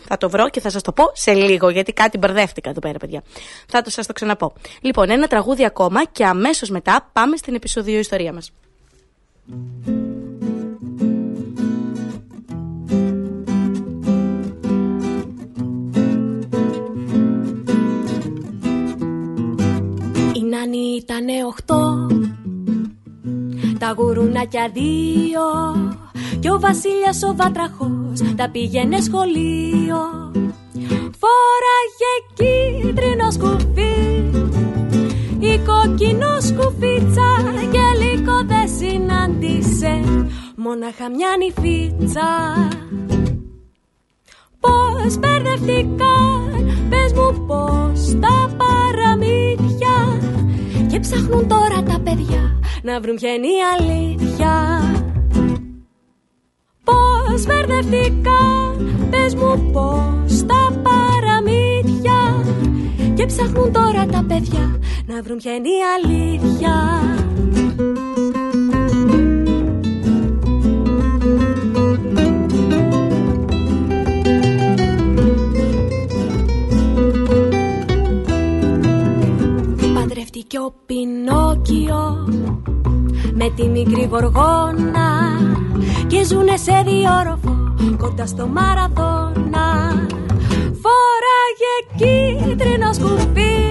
Θα 0.00 0.16
το 0.16 0.30
βρω 0.30 0.48
και 0.48 0.60
θα 0.60 0.70
σας 0.70 0.82
το 0.82 0.92
πω 0.92 1.04
σε 1.12 1.32
λίγο 1.32 1.68
γιατί 1.68 1.92
κάτι 1.92 2.18
μπερδεύτηκα 2.18 2.70
εδώ 2.70 2.80
πέρα 2.80 2.98
παιδιά. 2.98 3.22
Θα 3.68 3.82
το 3.82 3.90
σας 3.90 4.06
το 4.06 4.12
ξαναπώ. 4.12 4.52
Λοιπόν 4.80 5.10
ένα 5.10 5.26
τραγούδι 5.26 5.64
ακόμα 5.64 6.04
και 6.04 6.24
αμέσως 6.24 6.70
μετά 6.70 7.10
πάμε 7.12 7.36
στην 7.36 7.54
επεισοδιο 7.54 7.98
ιστορία 7.98 8.32
μας. 8.32 8.52
Η 9.46 9.52
Νάνη 20.50 20.78
ήταν 20.96 21.26
οχτώ 21.46 22.06
Τα 23.78 23.94
γουρουνάκια 23.96 24.70
δύο 24.72 25.40
Κι 26.40 26.48
ο 26.48 26.60
Βασίλιας 26.60 27.22
ο 27.22 27.34
Βάτραχος 27.36 28.34
Τα 28.36 28.50
πήγαινε 28.50 29.00
σχολείο. 29.00 30.32
Φόραγε 31.20 32.14
κίτρινο 32.34 33.30
σκουφί 33.30 34.24
Η 35.38 35.58
κόκκινο 35.58 36.40
σκουφίτσα 36.40 37.28
Και 37.70 37.78
λίγο 37.78 37.93
δεν 37.93 37.93
συνάντησε 38.94 40.00
Μόναχα 40.56 41.10
μια 41.10 41.28
νυφίτσα. 41.38 42.28
Πώς 44.60 45.18
μπερδευτήκαν 45.18 46.86
Πες 46.88 47.12
μου 47.12 47.46
πώς 47.46 48.18
τα 48.20 48.56
παραμύθια. 48.60 49.96
Και 50.90 51.00
ψάχνουν 51.00 51.48
τώρα 51.48 51.82
τα 51.82 52.00
παιδιά 52.04 52.60
Να 52.82 53.00
βρουν 53.00 53.16
ποια 53.16 53.32
είναι 53.32 53.46
η 53.46 53.60
αλήθεια. 53.74 54.52
Πώς 56.84 57.46
μπερδευτήκαν 57.46 59.08
Πες 59.10 59.34
μου 59.34 59.70
πώς 59.72 60.46
τα 60.46 60.80
παραμύθια. 60.82 62.44
Και 63.14 63.26
ψάχνουν 63.26 63.72
τώρα 63.72 64.06
τα 64.06 64.24
παιδιά 64.28 64.78
Να 65.06 65.22
βρουν 65.22 65.36
ποια 65.36 65.54
είναι 65.54 65.68
η 65.68 65.80
αλήθεια 65.96 66.74
Παντρεύτηκε 80.44 80.58
ο 80.58 80.74
Πινόκιο 80.86 82.28
με 83.34 83.50
τη 83.56 83.68
μικρή 83.68 84.08
γοργόνα 84.10 85.38
και 86.06 86.24
ζουνε 86.24 86.56
σε 86.56 86.84
διόροφο 86.86 87.74
κοντά 87.96 88.26
στο 88.26 88.46
Μαραθώνα 88.46 90.06
Φόραγε 90.82 91.74
κίτρινο 91.96 92.92
σκουφί 92.92 93.62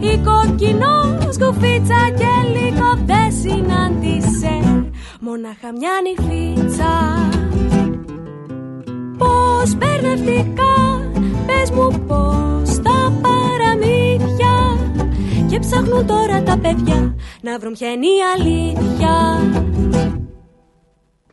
η 0.00 0.20
κόκκινο 0.24 1.18
σκουφίτσα 1.30 2.10
και 2.16 2.58
λίγο 2.58 3.04
δεν 3.06 3.32
συνάντησε 3.42 4.60
μόναχα 5.20 5.72
μια 5.78 5.92
νυφίτσα. 6.02 6.92
Πώς 9.18 9.74
μπερδευτικά, 9.74 11.00
πες 11.46 11.70
μου 11.70 12.04
πώς 12.06 12.51
ψάχνουν 15.62 16.06
τώρα 16.06 16.42
τα 16.42 16.58
παιδιά 16.58 17.14
να 17.40 17.58
βρουν 17.58 17.72
ποια 17.72 17.90
είναι 17.90 18.06
η 18.06 18.20
αλήθεια. 18.34 19.14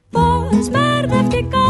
Πώς 0.10 0.70
μπερδευτικά, 0.72 1.68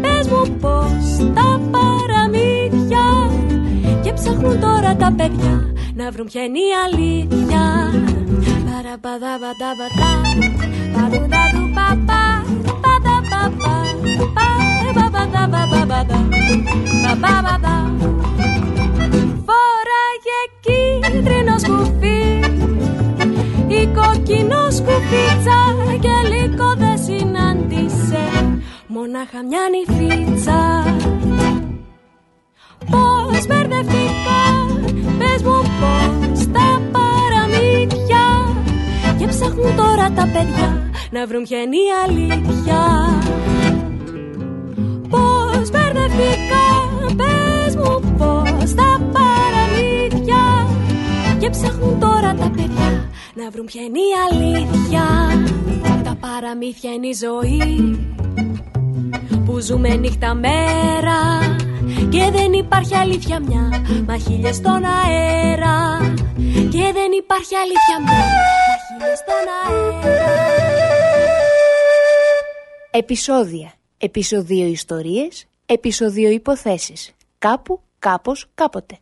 πες 0.00 0.28
μου 0.28 0.56
πώς 0.60 1.04
τα 1.34 1.60
παραμύθια. 1.72 3.06
Και 4.02 4.12
ψάχνουν 4.12 4.60
τώρα 4.60 4.96
τα 4.96 5.14
παιδιά 5.16 5.72
να 5.94 6.10
βρουν 6.10 6.26
ποια 6.26 6.42
είναι 6.44 6.58
η 6.58 6.72
αλήθεια. 6.84 7.64
Παραπαδαπανταπατά, 8.66 10.12
παρουδαδουπαπά, 10.94 12.44
παδαπαπά, 12.82 13.82
Φόραγε 18.02 18.31
κόκκινο 23.94 24.70
σκουφίτσα 24.70 25.58
Και 26.00 26.16
λίγο 26.32 26.74
δεν 26.76 26.98
συνάντησε. 27.04 28.24
Μονάχα 28.86 29.40
μια 29.48 29.64
νυφίτσα. 29.72 30.60
Πώς 32.90 33.46
μπερδευτικά, 33.46 34.42
πες 35.18 35.42
μου 35.42 35.58
πώς 35.80 36.46
τα 36.52 36.68
παραμύθια. 36.92 38.26
Και 39.18 39.26
ψάχνουν 39.26 39.76
τώρα 39.76 40.10
τα 40.10 40.28
παιδιά 40.32 40.90
να 41.10 41.26
βρουν 41.26 41.42
ποια 41.42 41.58
είναι 41.60 41.76
η 41.76 41.90
αλήθεια. 42.04 42.80
Πώς 45.10 45.70
μπερδευτικά, 45.70 46.66
πες 47.16 47.76
μου 47.76 48.00
πώς 48.18 48.74
τα 48.74 49.00
παραμύθια. 49.12 50.44
Και 51.38 51.50
ψάχνουν 51.50 51.98
τώρα 52.00 52.34
τα 52.34 52.50
παιδιά 52.56 53.10
να 53.34 53.50
βρουν 53.50 53.66
ποια 53.66 53.82
είναι 53.82 53.98
η 53.98 54.12
αλήθεια 54.30 55.04
Τα 56.04 56.16
παραμύθια 56.20 56.92
είναι 56.92 57.06
η 57.06 57.12
ζωή 57.14 57.98
που 59.44 59.58
ζούμε 59.58 59.94
νύχτα 59.94 60.34
μέρα 60.34 61.56
και 62.10 62.30
δεν 62.32 62.52
υπάρχει 62.52 62.94
αλήθεια 62.94 63.40
μια 63.40 63.84
μα 64.06 64.18
χίλιες 64.18 64.56
στον 64.56 64.84
αέρα 64.84 65.98
και 66.70 66.92
δεν 66.92 67.12
υπάρχει 67.22 67.54
αλήθεια 67.54 67.96
μια 68.04 68.12
μα 68.12 68.76
χίλιες 68.86 69.18
στον 69.18 69.46
αέρα 69.62 70.42
Επισόδια. 72.94 73.72
Επισοδίο 73.98 74.66
ιστορίες. 74.66 75.46
Επισοδίο 75.66 76.30
υποθέσεις. 76.30 77.10
Κάπου, 77.38 77.80
κάπως, 77.98 78.46
κάποτε. 78.54 78.98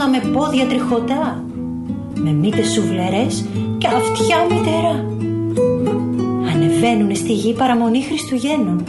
Πλάσματα 0.00 0.08
με 0.08 0.38
πόδια 0.38 0.66
τριχωτά, 0.66 1.44
με 2.14 2.30
μύτες 2.30 2.70
σουβλερές 2.70 3.44
και 3.78 3.86
αυτιά 3.86 4.36
μητερά. 4.50 5.04
Ανεβαίνουνε 6.54 7.14
στη 7.14 7.32
γη 7.32 7.52
παραμονή 7.52 8.02
Χριστουγέννων 8.02 8.84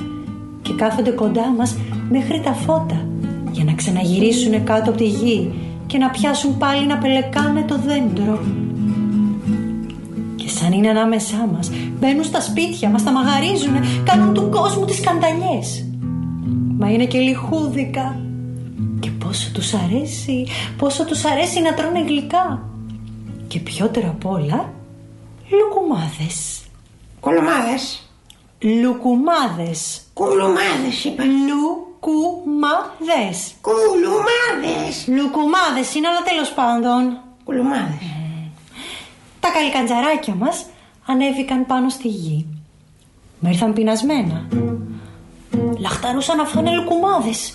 και 0.61 0.73
κάθονται 0.73 1.11
κοντά 1.11 1.53
μας 1.57 1.77
μέχρι 2.09 2.41
τα 2.43 2.53
φώτα 2.53 3.07
για 3.51 3.63
να 3.63 3.73
ξαναγυρίσουνε 3.73 4.57
κάτω 4.57 4.89
από 4.89 4.99
τη 4.99 5.05
γη 5.05 5.53
και 5.87 5.97
να 5.97 6.09
πιάσουν 6.09 6.57
πάλι 6.57 6.85
να 6.85 6.97
πελεκάνε 6.97 7.63
το 7.67 7.79
δέντρο. 7.85 8.39
Και 10.35 10.49
σαν 10.49 10.71
είναι 10.71 10.89
ανάμεσά 10.89 11.49
μας, 11.55 11.71
μπαίνουν 11.99 12.23
στα 12.23 12.41
σπίτια 12.41 12.89
μας, 12.89 13.03
τα 13.03 13.11
μαγαρίζουνε, 13.11 13.79
κάνουν 14.03 14.33
του 14.33 14.49
κόσμου 14.49 14.85
τις 14.85 14.97
σκανταλιές. 14.97 15.85
Μα 16.77 16.89
είναι 16.91 17.05
και 17.05 17.19
λιχούδικα. 17.19 18.30
Και 19.31 19.37
πόσο 19.37 19.51
τους 19.51 19.73
αρέσει, 19.73 20.47
πόσο 20.77 21.05
τους 21.05 21.25
αρέσει 21.25 21.61
να 21.61 21.73
τρώνε 21.73 22.01
γλυκά. 22.01 22.69
Και 23.47 23.59
πιότερο 23.59 24.09
απ' 24.09 24.25
όλα, 24.25 24.73
λουκουμάδες. 25.49 26.61
Κολομάδες. 27.19 28.09
Λουκουμάδες. 28.59 30.01
Κουλουμάδες 30.13 31.03
είπα. 31.03 31.23
Λουκουμάδες. 31.47 32.17
Κουλουμάδες. 33.61 35.07
Λουκουμάδες 35.07 35.95
είναι, 35.95 36.07
αλλά 36.07 36.21
τέλος 36.21 36.51
πάντων. 36.53 37.17
Κουλουμάδες. 37.43 38.05
Τα 39.39 39.49
καλικαντζαράκια 39.49 40.35
μας 40.35 40.65
ανέβηκαν 41.05 41.65
πάνω 41.65 41.89
στη 41.89 42.07
γη. 42.07 42.47
Μα 43.39 43.49
ήρθαν 43.49 43.73
πεινασμένα. 43.73 44.47
Λαχταρούσαν 45.79 46.37
να 46.37 46.45
φάνε 46.45 46.71
λουκουμάδες. 46.71 47.53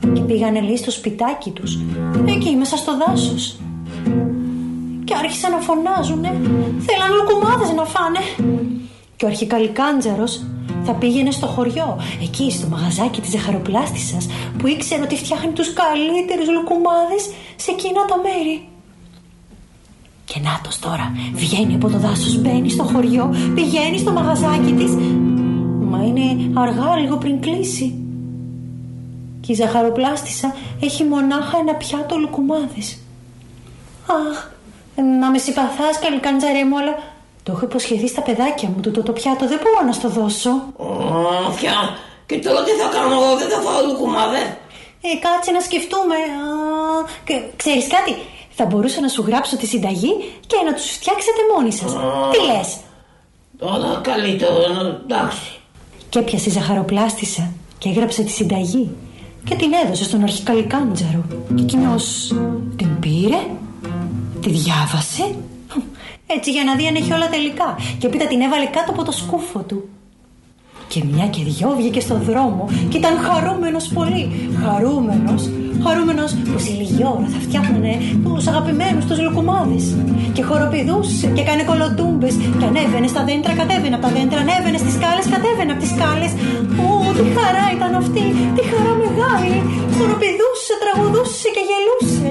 Και 0.00 0.20
πήγανε 0.20 0.60
λέει 0.60 0.76
στο 0.76 0.90
σπιτάκι 0.90 1.50
τους, 1.50 1.78
εκεί 2.26 2.56
μέσα 2.56 2.76
στο 2.76 2.92
δάσος. 2.96 3.56
Και 5.04 5.14
άρχισαν 5.14 5.50
να 5.50 5.58
φωνάζουνε, 5.58 6.40
θέλαν 6.86 7.10
λουκουμάδες 7.16 7.72
να 7.76 7.84
φάνε. 7.84 8.18
Και 9.16 9.24
ο 9.24 9.28
αρχικαλικάντζαρος 9.28 10.44
θα 10.84 10.92
πήγαινε 10.92 11.30
στο 11.30 11.46
χωριό, 11.46 11.98
εκεί 12.22 12.50
στο 12.50 12.66
μαγαζάκι 12.66 13.20
της 13.20 13.30
ζαχαροπλάστισσας, 13.30 14.28
που 14.58 14.66
ήξερε 14.66 15.02
ότι 15.02 15.16
φτιάχνει 15.16 15.52
τους 15.52 15.72
καλύτερους 15.72 16.48
λουκουμάδες 16.48 17.30
σε 17.56 17.70
εκείνα 17.70 18.04
τα 18.04 18.16
μέρη. 18.24 18.68
Και 20.24 20.40
νάτος 20.42 20.78
τώρα, 20.78 21.12
βγαίνει 21.34 21.74
από 21.74 21.88
το 21.88 21.98
δάσος, 21.98 22.40
μπαίνει 22.40 22.70
στο 22.70 22.82
χωριό, 22.82 23.34
πηγαίνει 23.54 23.98
στο 23.98 24.12
μαγαζάκι 24.12 24.72
της. 24.72 24.92
Μα 25.90 26.04
είναι 26.04 26.50
αργά 26.60 26.96
λίγο 26.96 27.16
πριν 27.16 27.40
κλείσει. 27.40 27.94
Και 29.50 29.56
η 29.56 29.64
ζαχαροπλάστισσα 29.64 30.56
έχει 30.80 31.04
μονάχα 31.04 31.58
ένα 31.58 31.74
πιάτο 31.74 32.16
λουκουμάδες. 32.16 32.98
Αχ, 34.06 34.48
να 35.20 35.30
με 35.30 35.38
συμπαθάς 35.38 35.98
καλικάντζαρέ 35.98 36.64
μου, 36.64 36.78
αλλά 36.78 36.94
το 37.42 37.52
έχω 37.52 37.64
υποσχεθεί 37.64 38.08
στα 38.08 38.22
παιδάκια 38.22 38.68
μου 38.68 38.80
το, 38.80 38.90
το, 38.90 39.02
το 39.02 39.12
πιάτο, 39.12 39.46
δεν 39.46 39.58
μπορώ 39.62 39.86
να 39.86 39.92
στο 39.92 40.08
δώσω. 40.08 40.50
Όφια. 41.48 41.74
Και 42.26 42.38
τώρα 42.38 42.62
τι 42.62 42.70
θα 42.70 42.88
κάνω 42.96 43.14
εγώ, 43.20 43.36
δεν 43.36 43.48
θα 43.48 43.60
φάω 43.60 43.80
λουκουμάδες. 43.86 44.46
Ε, 45.06 45.10
κάτσε 45.24 45.50
να 45.50 45.60
σκεφτούμε. 45.60 46.14
Α, 46.14 46.48
και, 47.24 47.34
ξέρεις 47.56 47.86
κάτι, 47.86 48.12
θα 48.50 48.64
μπορούσα 48.64 49.00
να 49.00 49.08
σου 49.08 49.24
γράψω 49.26 49.56
τη 49.56 49.66
συνταγή 49.66 50.12
και 50.46 50.56
να 50.66 50.72
τους 50.74 50.90
φτιάξετε 50.90 51.40
μόνοι 51.54 51.72
σας. 51.72 51.90
Τι 52.32 52.38
λες; 52.48 52.68
Τώρα 53.58 54.00
καλύτερο, 54.02 54.60
εντάξει. 55.04 55.50
Και 56.08 56.18
έπιασε 56.18 56.48
η 56.48 56.52
ζαχαροπλάστισσα 56.52 57.52
και 57.78 57.88
έγραψε 57.88 58.22
τη 58.22 58.30
συνταγή 58.30 58.90
και 59.44 59.54
την 59.54 59.70
έδωσε 59.84 60.04
στον 60.04 60.22
αρχικαλικάντζαρο. 60.22 61.24
Και 61.54 61.62
εκείνος 61.62 62.34
την 62.76 62.98
πήρε, 63.00 63.40
τη 64.40 64.50
διάβασε, 64.50 65.34
έτσι 66.26 66.50
για 66.50 66.64
να 66.64 66.74
δει 66.74 66.86
αν 66.86 66.94
έχει 66.94 67.12
όλα 67.12 67.28
τελικά. 67.28 67.78
Και 67.98 68.06
έπειτα 68.06 68.26
την 68.26 68.40
έβαλε 68.40 68.64
κάτω 68.64 68.90
από 68.90 69.04
το 69.04 69.12
σκούφο 69.12 69.58
του. 69.58 69.88
Και 70.88 71.04
μια 71.12 71.26
και 71.26 71.42
δυο 71.42 71.74
βγήκε 71.76 72.00
στον 72.00 72.22
δρόμο 72.22 72.68
και 72.88 72.98
ήταν 72.98 73.16
χαρούμενος 73.18 73.88
πολύ. 73.88 74.50
Χαρούμενος, 74.64 75.50
χαρούμενος 75.84 76.30
που 76.48 76.58
σε 76.64 76.72
λίγη 76.78 77.02
ώρα 77.16 77.28
θα 77.34 77.40
φτιάχνανε 77.46 77.92
τους 78.24 78.46
αγαπημένους 78.52 79.04
τους 79.08 79.18
λουκουμάδες. 79.24 79.84
Και 80.34 80.42
χοροπηδούσε 80.48 81.26
και 81.34 81.42
έκανε 81.44 81.62
κολοτούμπες 81.70 82.34
και 82.58 82.66
ανέβαινε 82.70 83.08
στα 83.14 83.22
δέντρα, 83.28 83.52
κατέβαινε 83.60 83.94
από 83.98 84.04
τα 84.06 84.10
δέντρα, 84.16 84.38
ανέβαινε 84.44 84.78
στις 84.82 84.94
σκάλες, 84.98 85.26
κατέβαινε 85.34 85.72
από 85.74 85.80
τις 85.84 85.92
σκάλες. 85.94 86.32
Ω, 86.84 86.88
τι 87.18 87.28
χαρά 87.36 87.66
ήταν 87.76 87.92
αυτή, 88.02 88.24
τι 88.54 88.62
χαρά 88.70 88.92
μεγάλη. 89.04 89.58
Χοροπηδούσε, 89.96 90.74
τραγουδούσε 90.82 91.48
και 91.56 91.62
γελούσε. 91.68 92.30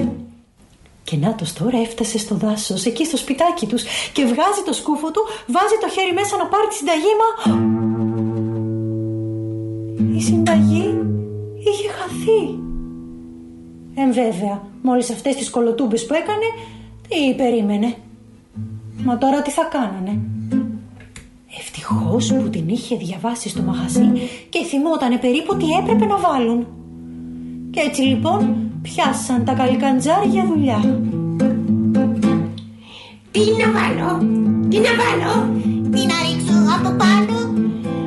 Και 1.06 1.16
νάτος 1.16 1.52
τώρα 1.52 1.78
έφτασε 1.86 2.18
στο 2.18 2.34
δάσος, 2.34 2.84
εκεί 2.84 3.04
στο 3.04 3.16
σπιτάκι 3.16 3.66
τους 3.66 3.82
και 4.12 4.22
βγάζει 4.24 4.62
το 4.68 4.72
σκούφο 4.72 5.10
του, 5.10 5.22
βάζει 5.54 5.76
το 5.80 5.88
χέρι 5.94 6.12
μέσα 6.12 6.36
να 6.36 6.46
πάρει 6.52 6.66
τη 6.70 6.74
συνταγή, 6.80 7.12
μα... 7.20 7.28
Η 10.18 10.20
συνταγή 10.22 10.86
είχε 11.66 11.88
χαθεί. 11.98 12.69
Εν 14.02 14.12
βέβαια, 14.12 14.62
μόλις 14.82 15.10
αυτές 15.10 15.36
τις 15.36 15.50
κολοτούμπες 15.50 16.06
που 16.06 16.14
έκανε, 16.14 16.48
τι 17.08 17.34
περίμενε. 17.34 17.94
Μα 19.04 19.18
τώρα 19.18 19.42
τι 19.42 19.50
θα 19.50 19.68
κάνανε. 19.70 20.20
Ευτυχώς 21.58 22.32
που 22.32 22.48
την 22.50 22.68
είχε 22.68 22.96
διαβάσει 22.96 23.48
στο 23.48 23.62
μαγαζί 23.62 24.12
και 24.48 24.64
θυμότανε 24.64 25.16
περίπου 25.16 25.56
τι 25.56 25.64
έπρεπε 25.82 26.06
να 26.06 26.16
βάλουν. 26.16 26.66
Και 27.70 27.80
έτσι 27.80 28.02
λοιπόν 28.02 28.56
πιάσαν 28.82 29.44
τα 29.44 29.52
καλικαντζάρια 29.52 30.46
δουλειά. 30.46 30.80
Τι 33.30 33.40
να 33.40 33.66
βάλω, 33.76 34.18
τι 34.68 34.78
να 34.78 34.92
βάλω, 35.00 35.48
Τι 35.90 36.06
να 36.06 36.16
ρίξω 36.24 36.56
από 36.78 36.96
πάνω, 37.02 37.36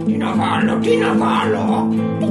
τι 0.06 0.12
να 0.12 0.34
βάλω, 0.36 0.79
τι 0.79 0.95
να 0.95 1.13
βάλω; 1.13 1.88
τι 2.19 2.25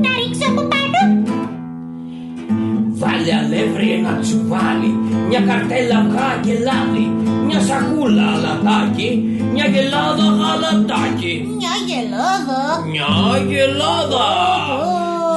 Βάλε 3.02 3.32
αλεύρι 3.40 3.88
ένα 3.98 4.18
τσουβάλι, 4.22 4.92
μια 5.28 5.40
καρτέλα 5.48 5.96
αυγά 6.02 6.30
και 6.44 6.54
λάδι, 6.66 7.06
μια 7.46 7.60
σακούλα 7.68 8.26
αλατάκι, 8.34 9.10
μια 9.52 9.66
γελάδα 9.72 10.26
γαλατάκι. 10.38 11.34
Μια 11.58 11.74
γελάδα. 11.88 12.60
Μια 12.92 13.12
γελάδα. 13.48 14.28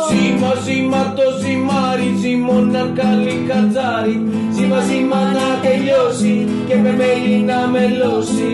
Σήμα, 0.07 0.51
σήμα 0.65 1.13
το 1.17 1.25
ζυμάρι, 1.41 2.09
ζυμώνα 2.21 2.91
καλή 2.99 3.45
κατζάρι. 3.49 4.17
Σήμα, 4.55 4.79
σήμα 4.87 5.21
να 5.37 5.47
τελειώσει 5.63 6.47
και 6.67 6.75
με 6.75 6.91
μέλι 6.99 7.37
να 7.49 7.67
μελώσει. 7.67 8.45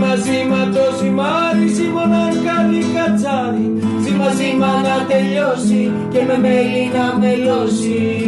Σήμα, 0.00 0.16
σήμα 0.16 0.68
το 0.72 0.96
ζυμάρι, 0.98 1.66
ζυμώνα 1.66 2.28
καλή 2.44 2.84
κατζάρι. 2.94 3.78
Σήμα, 3.80 4.02
Σήμα 4.04 4.30
σήμα 4.30 4.66
να 4.66 5.06
τελειώσει 5.06 5.92
και 6.12 6.24
με 6.24 6.38
μέλι 6.38 6.90
να 6.94 7.18
μελώσει 7.18 8.18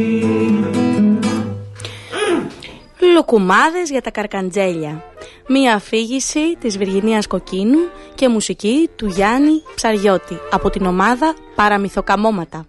Λουκουμάδες 3.14 3.90
για 3.90 4.02
τα 4.02 4.10
καρκαντζέλια. 4.10 5.04
Μία 5.48 5.74
αφήγηση 5.74 6.56
της 6.60 6.78
Βυργινίας 6.78 7.26
Κοκκίνου 7.26 7.78
και 8.14 8.28
μουσική 8.28 8.88
του 8.96 9.06
Γιάννη 9.06 9.62
Ψαριώτη 9.74 10.38
από 10.50 10.70
την 10.70 10.86
ομάδα 10.86 11.34
Παραμυθοκαμώματα. 11.54 12.66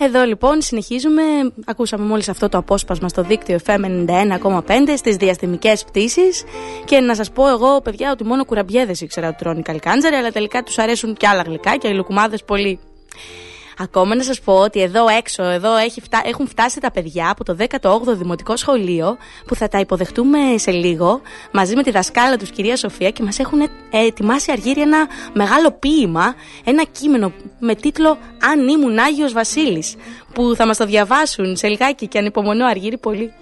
Εδώ 0.00 0.24
λοιπόν 0.24 0.62
συνεχίζουμε, 0.62 1.22
ακούσαμε 1.64 2.04
μόλις 2.04 2.28
αυτό 2.28 2.48
το 2.48 2.58
απόσπασμα 2.58 3.08
στο 3.08 3.22
δίκτυο 3.22 3.58
FM 3.66 3.84
91,5 4.06 4.62
στις 4.96 5.16
διαστημικές 5.16 5.84
πτήσεις 5.84 6.44
και 6.84 7.00
να 7.00 7.14
σας 7.14 7.30
πω 7.30 7.48
εγώ 7.48 7.80
παιδιά 7.80 8.10
ότι 8.10 8.24
μόνο 8.24 8.44
κουραμπιέδες 8.44 9.00
ήξερα 9.00 9.28
ότι 9.28 9.36
τρώνε 9.36 9.62
καλκάντζαροι 9.62 10.14
αλλά 10.14 10.30
τελικά 10.30 10.62
τους 10.62 10.78
αρέσουν 10.78 11.14
και 11.14 11.26
άλλα 11.26 11.42
γλυκά 11.42 11.76
και 11.76 11.88
οι 11.88 11.94
λουκουμάδες 11.94 12.44
πολύ. 12.44 12.78
Ακόμα 13.80 14.14
να 14.14 14.22
σας 14.22 14.40
πω 14.40 14.52
ότι 14.52 14.82
εδώ 14.82 15.08
έξω 15.08 15.42
εδώ 15.42 15.76
έχει 15.76 16.00
φτά... 16.00 16.22
έχουν 16.24 16.48
φτάσει 16.48 16.80
τα 16.80 16.90
παιδιά 16.90 17.30
από 17.30 17.44
το 17.44 17.56
18ο 17.58 18.16
Δημοτικό 18.16 18.56
Σχολείο 18.56 19.16
που 19.46 19.54
θα 19.54 19.68
τα 19.68 19.78
υποδεχτούμε 19.78 20.38
σε 20.56 20.70
λίγο 20.70 21.20
μαζί 21.52 21.74
με 21.74 21.82
τη 21.82 21.90
δασκάλα 21.90 22.36
τους 22.36 22.50
κυρία 22.50 22.76
Σοφία 22.76 23.10
και 23.10 23.22
μας 23.22 23.38
έχουν 23.38 23.58
ετοιμάσει 23.90 24.52
αργύρι 24.52 24.80
ένα 24.80 25.06
μεγάλο 25.32 25.70
ποίημα, 25.70 26.34
ένα 26.64 26.84
κείμενο 26.84 27.32
με 27.58 27.74
τίτλο 27.74 28.18
«Αν 28.52 28.68
ήμουν 28.68 28.98
Άγιος 28.98 29.32
Βασίλης» 29.32 29.94
που 30.32 30.54
θα 30.56 30.66
μας 30.66 30.76
το 30.76 30.86
διαβάσουν 30.86 31.56
σε 31.56 31.68
λιγάκι 31.68 32.06
και 32.06 32.18
ανυπομονώ 32.18 32.66
αργύρι 32.66 32.98
πολύ. 32.98 33.32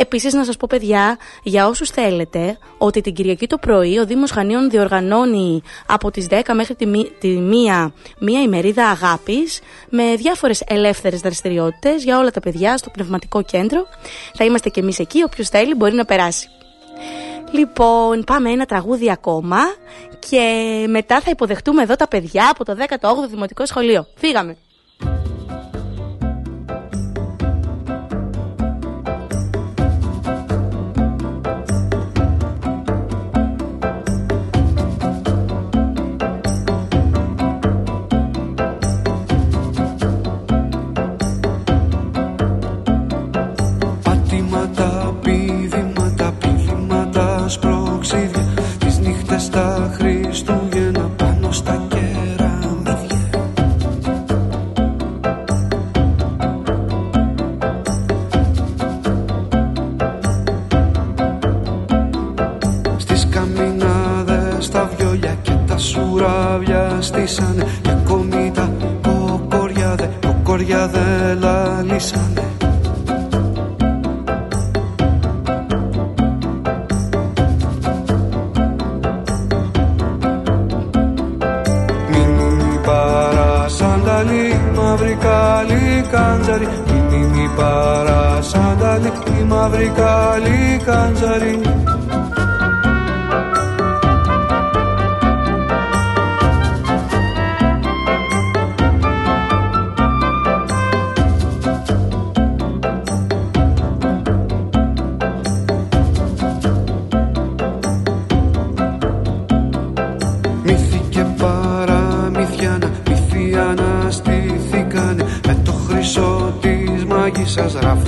Επίσης, 0.00 0.32
να 0.32 0.44
σας 0.44 0.56
πω, 0.56 0.66
παιδιά, 0.68 1.18
για 1.42 1.66
όσους 1.66 1.90
θέλετε, 1.90 2.58
ότι 2.78 3.00
την 3.00 3.14
Κυριακή 3.14 3.46
το 3.46 3.58
πρωί 3.58 3.98
ο 3.98 4.06
Δήμος 4.06 4.30
Χανίων 4.30 4.70
διοργανώνει 4.70 5.62
από 5.86 6.10
τις 6.10 6.26
10 6.30 6.54
μέχρι 6.54 6.74
τη, 6.74 6.86
τη 7.18 7.38
1 7.82 7.92
μία 8.18 8.42
ημερίδα 8.42 8.88
αγάπης 8.88 9.60
με 9.88 10.14
διάφορες 10.16 10.62
ελεύθερες 10.66 11.20
δραστηριότητες 11.20 12.04
για 12.04 12.18
όλα 12.18 12.30
τα 12.30 12.40
παιδιά 12.40 12.76
στο 12.76 12.90
πνευματικό 12.90 13.42
κέντρο. 13.42 13.86
Θα 14.34 14.44
είμαστε 14.44 14.68
κι 14.68 14.78
εμείς 14.78 14.98
εκεί. 14.98 15.22
Όποιος 15.22 15.48
θέλει 15.48 15.74
μπορεί 15.74 15.94
να 15.94 16.04
περάσει. 16.04 16.48
Λοιπόν, 17.50 18.24
πάμε 18.24 18.50
ένα 18.50 18.64
τραγούδι 18.64 19.10
ακόμα 19.10 19.58
και 20.28 20.44
μετά 20.88 21.20
θα 21.20 21.30
υποδεχτούμε 21.30 21.82
εδώ 21.82 21.96
τα 21.96 22.08
παιδιά 22.08 22.50
από 22.50 22.64
το 22.64 22.76
18ο 22.88 23.28
Δημοτικό 23.30 23.66
Σχολείο. 23.66 24.06
Φύγαμε! 24.14 24.56
Μην 71.80 71.88
Μηνύμι 82.10 82.80
παρασανταλή, 82.84 84.60
μαύρη 84.76 85.18
καλή 85.20 86.04
καντζαρή 86.10 86.68
Μην 87.10 87.50
παρασανταλή, 87.56 89.12
η 89.40 89.44
μαύρη 89.44 89.92
καλή 89.96 90.80
καντζαρή 90.84 91.60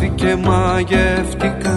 και 0.08 0.36
μαγευτικά 0.36 1.71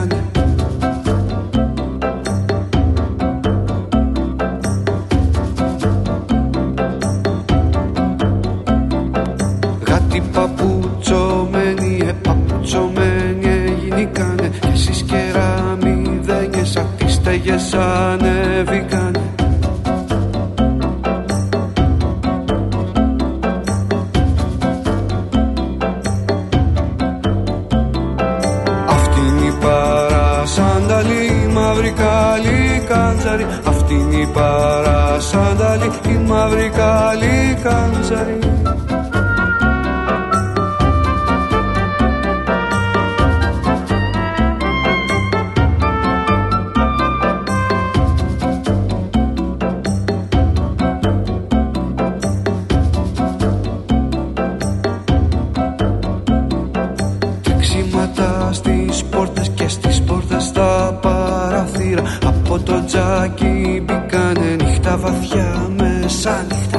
τζάκι 62.96 63.84
Μπήκανε 63.86 64.56
νύχτα 64.64 64.98
βαθιά 64.98 65.70
μέσα. 65.78 66.46
Νύχτα 66.50 66.75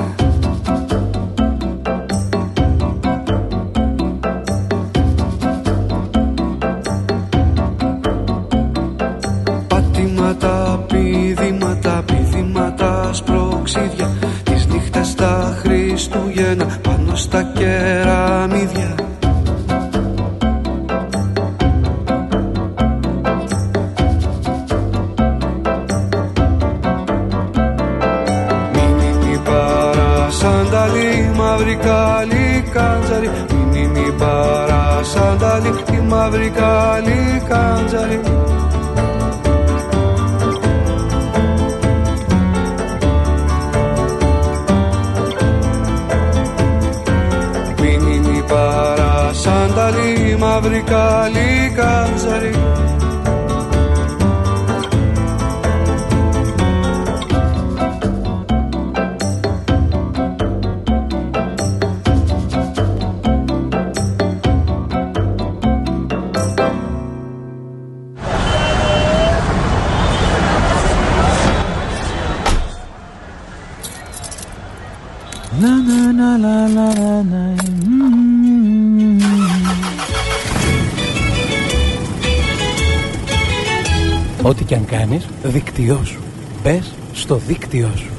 δίκτυό 85.86 86.04
σου. 86.04 86.20
Μπες 86.62 86.94
στο 87.12 87.36
δίκτυό 87.36 87.90
σου. 87.96 88.10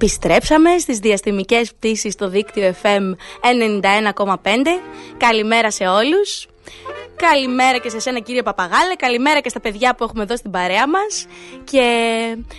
Επιστρέψαμε 0.00 0.78
στις 0.78 0.98
διαστημικές 0.98 1.74
πτήσεις 1.74 2.12
στο 2.12 2.28
δίκτυο 2.28 2.74
FM 2.82 3.14
91,5. 4.22 4.44
Καλημέρα 5.16 5.70
σε 5.70 5.84
όλους. 5.86 6.46
Καλημέρα 7.16 7.78
και 7.78 7.88
σε 7.88 8.00
σένα 8.00 8.18
κύριε 8.18 8.42
Παπαγάλε, 8.42 8.94
καλημέρα 8.94 9.40
και 9.40 9.48
στα 9.48 9.60
παιδιά 9.60 9.94
που 9.94 10.04
έχουμε 10.04 10.22
εδώ 10.22 10.36
στην 10.36 10.50
παρέα 10.50 10.88
μας 10.88 11.26
και, 11.64 11.86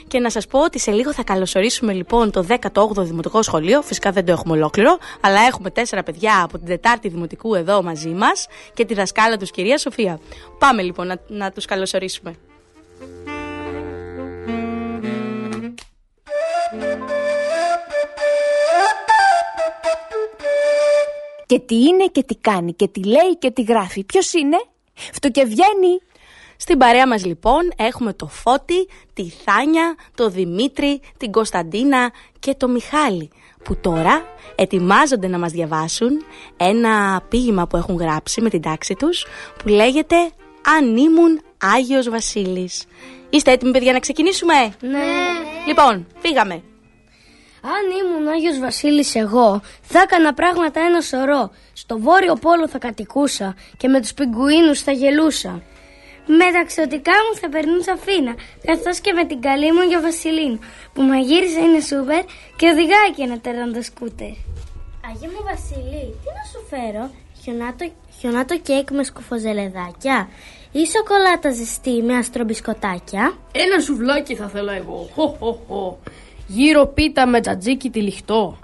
και 0.08 0.20
να 0.20 0.30
σας 0.30 0.48
πω 0.48 0.64
ότι 0.64 0.80
σε 0.80 0.92
λίγο 0.92 1.14
θα 1.14 1.24
καλωσορίσουμε 1.24 1.94
λοιπόν 1.94 2.32
το 2.32 2.46
18ο 2.50 2.96
Δημοτικό 2.98 3.42
Σχολείο, 3.42 3.82
φυσικά 3.82 4.12
δεν 4.12 4.26
το 4.26 4.32
έχουμε 4.32 4.58
ολόκληρο, 4.58 4.98
αλλά 5.22 5.42
έχουμε 5.42 5.70
τέσσερα 5.70 6.04
παιδιά 6.04 6.42
από 6.44 6.58
την 6.58 6.68
Τετάρτη 6.68 7.08
Δημοτικού 7.08 7.56
εδώ 7.56 7.84
μαζί 7.84 8.10
μας 8.10 8.48
και 8.74 8.86
τη 8.86 8.94
δασκάλα 8.94 9.38
τους 9.38 9.52
κυρία 9.52 9.78
Σοφία. 9.78 10.20
Πάμε 10.58 10.82
λοιπόν 10.82 11.08
να, 11.08 11.18
να 11.28 11.52
τους 11.52 11.66
καλωσορίσουμε. 11.66 12.36
Και 21.50 21.60
τι 21.60 21.76
είναι 21.76 22.06
και 22.06 22.24
τι 22.24 22.36
κάνει 22.36 22.74
και 22.74 22.88
τι 22.88 23.04
λέει 23.04 23.38
και 23.40 23.52
τι 23.52 23.62
γράφει. 23.62 24.04
Ποιος 24.04 24.34
είναι; 24.34 24.58
Φτωκευγαίνει. 25.14 26.02
Στην 26.58 26.78
παρέα 26.78 27.08
μας 27.08 27.26
λοιπόν 27.26 27.72
έχουμε 27.76 28.14
το 28.14 28.28
Φώτη, 28.28 28.88
τη 29.14 29.30
Θάνια, 29.30 29.96
το 30.16 30.30
Δημήτρη, 30.30 31.02
την 31.18 31.32
Κωνσταντίνα 31.32 32.12
και 32.40 32.54
το 32.54 32.68
Μιχάλη 32.68 33.30
που 33.64 33.76
τώρα 33.76 34.26
ετοιμάζονται 34.56 35.28
να 35.28 35.40
μας 35.40 35.52
διαβάσουν 35.52 36.24
ένα 36.58 37.22
ποίημα 37.30 37.68
που 37.68 37.78
έχουν 37.78 37.96
γράψει 37.96 38.42
με 38.42 38.50
την 38.50 38.62
τάξη 38.62 38.96
τους 38.96 39.26
που 39.58 39.68
λέγεται 39.68 40.16
«Αν 40.78 40.98
ήμουν 40.98 41.42
Άγιος 41.58 42.10
Βασίλης». 42.10 42.86
Είστε 43.30 43.52
έτοιμοι 43.52 43.72
παιδιά 43.72 43.92
να 43.92 44.00
ξεκινήσουμε; 44.00 44.54
Ναι. 44.80 45.00
Λοιπόν, 45.68 46.08
φύγαμε. 46.20 46.64
Αν 47.62 47.84
ήμουν 48.00 48.28
Άγιος 48.28 48.60
Βασίλης 48.60 49.16
εγώ, 49.16 49.62
θα 49.82 50.00
έκανα 50.00 50.34
πράγματα 50.34 50.80
ένα 50.80 51.02
σωρό. 51.02 51.52
Στο 51.74 52.00
βόρειο 52.00 52.36
πόλο 52.36 52.68
θα 52.68 52.78
κατοικούσα 52.78 53.56
και 53.78 53.88
με 53.88 54.00
τους 54.02 54.14
πιγκουίνους 54.14 54.82
θα 54.82 54.92
γελούσα. 54.92 55.62
Με 56.26 56.48
τα 56.54 56.64
ξωτικά 56.66 57.12
μου 57.12 57.40
θα 57.42 57.50
περνούσα 57.50 57.98
φίνα, 58.06 58.36
καθώς 58.66 59.00
και 59.00 59.14
με 59.14 59.26
την 59.26 59.42
καλή 59.42 59.72
μου 59.72 59.82
για 59.82 60.02
Βασιλίνου, 60.02 60.60
που 60.94 61.02
μαγείρισε 61.02 61.60
είναι 61.60 61.80
σούπερ 61.80 62.24
και 62.56 62.68
οδηγάει 62.68 63.12
και 63.16 63.24
ένα 63.24 63.40
τεράστιο 63.40 63.82
σκούτερ. 63.82 64.34
Αγία 65.08 65.30
μου 65.34 65.44
Βασίλη, 65.50 66.04
τι 66.22 66.30
να 66.38 66.44
σου 66.52 66.60
φέρω, 66.70 67.12
χιονάτο, 67.42 67.92
χιονάτο 68.20 68.58
κέικ 68.58 68.92
με 68.92 69.04
σκουφοζελεδάκια 69.04 70.30
ή 70.72 70.88
σοκολάτα 70.88 71.52
ζεστή 71.52 72.02
με 72.02 72.16
αστρομπισκοτάκια. 72.16 73.38
Ένα 73.52 73.80
σουβλάκι 73.80 74.36
θα 74.36 74.48
θέλω 74.48 74.72
εγώ. 74.72 75.10
Χω, 75.16 75.28
χω, 75.40 75.60
χω. 75.68 76.00
Γύρω 76.52 76.86
πίτα 76.86 77.28
με 77.28 77.42
τζατζίκι 77.42 77.90
τυλιχτό. 77.90 78.58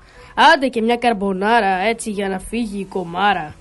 Άντε 0.53 0.67
και 0.67 0.81
μια 0.81 0.95
καρμπονάρα 0.95 1.77
έτσι 1.77 2.09
για 2.09 2.29
να 2.29 2.39
φύγει 2.39 2.79
η 2.79 2.85
κομάρα. 2.85 3.55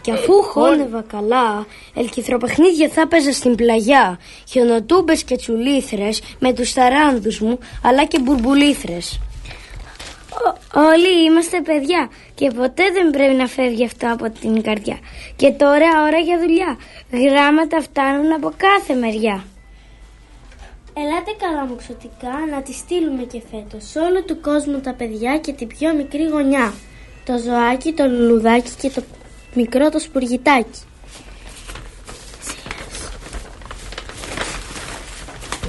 Και 0.00 0.12
αφού 0.12 0.42
χώνευα 0.42 1.02
καλά, 1.02 1.66
ελκυθροπαιχνίδια 1.94 2.88
θα 2.88 3.00
έπαιζα 3.00 3.32
στην 3.32 3.54
πλαγιά. 3.54 4.18
Χιονοτούμπες 4.48 5.24
και 5.24 5.36
τσουλήθρες 5.36 6.22
με 6.38 6.52
τους 6.52 6.72
ταράνδους 6.72 7.40
μου, 7.40 7.58
αλλά 7.82 8.04
και 8.04 8.18
μπουρμπουλήθρες. 8.20 9.20
Όλοι 10.74 11.24
είμαστε 11.24 11.60
παιδιά 11.60 12.10
και 12.34 12.50
ποτέ 12.50 12.82
δεν 12.92 13.10
πρέπει 13.10 13.34
να 13.34 13.46
φεύγει 13.46 13.84
αυτό 13.84 14.12
από 14.12 14.30
την 14.30 14.62
καρδιά. 14.62 14.98
Και 15.36 15.50
τώρα 15.50 15.86
ώρα 16.06 16.18
για 16.18 16.38
δουλειά. 16.38 16.78
Γράμματα 17.10 17.80
φτάνουν 17.80 18.32
από 18.32 18.52
κάθε 18.56 18.94
μεριά. 18.94 19.44
Ελάτε 20.96 21.32
καλά 21.38 21.64
μου 21.66 21.76
ξωτικά 21.76 22.32
να 22.50 22.62
τη 22.62 22.72
στείλουμε 22.72 23.22
και 23.22 23.42
φέτος 23.50 23.88
σε 23.90 23.98
όλο 23.98 24.22
του 24.22 24.40
κόσμου 24.40 24.80
τα 24.80 24.94
παιδιά 24.94 25.38
και 25.38 25.52
την 25.52 25.66
πιο 25.66 25.94
μικρή 25.94 26.24
γωνιά. 26.28 26.72
Το 27.24 27.38
ζωάκι, 27.38 27.92
το 27.92 28.04
λουλουδάκι 28.06 28.70
και 28.80 28.90
το 28.90 29.02
μικρό 29.54 29.88
το 29.88 29.98
σπουργητάκι. 29.98 30.80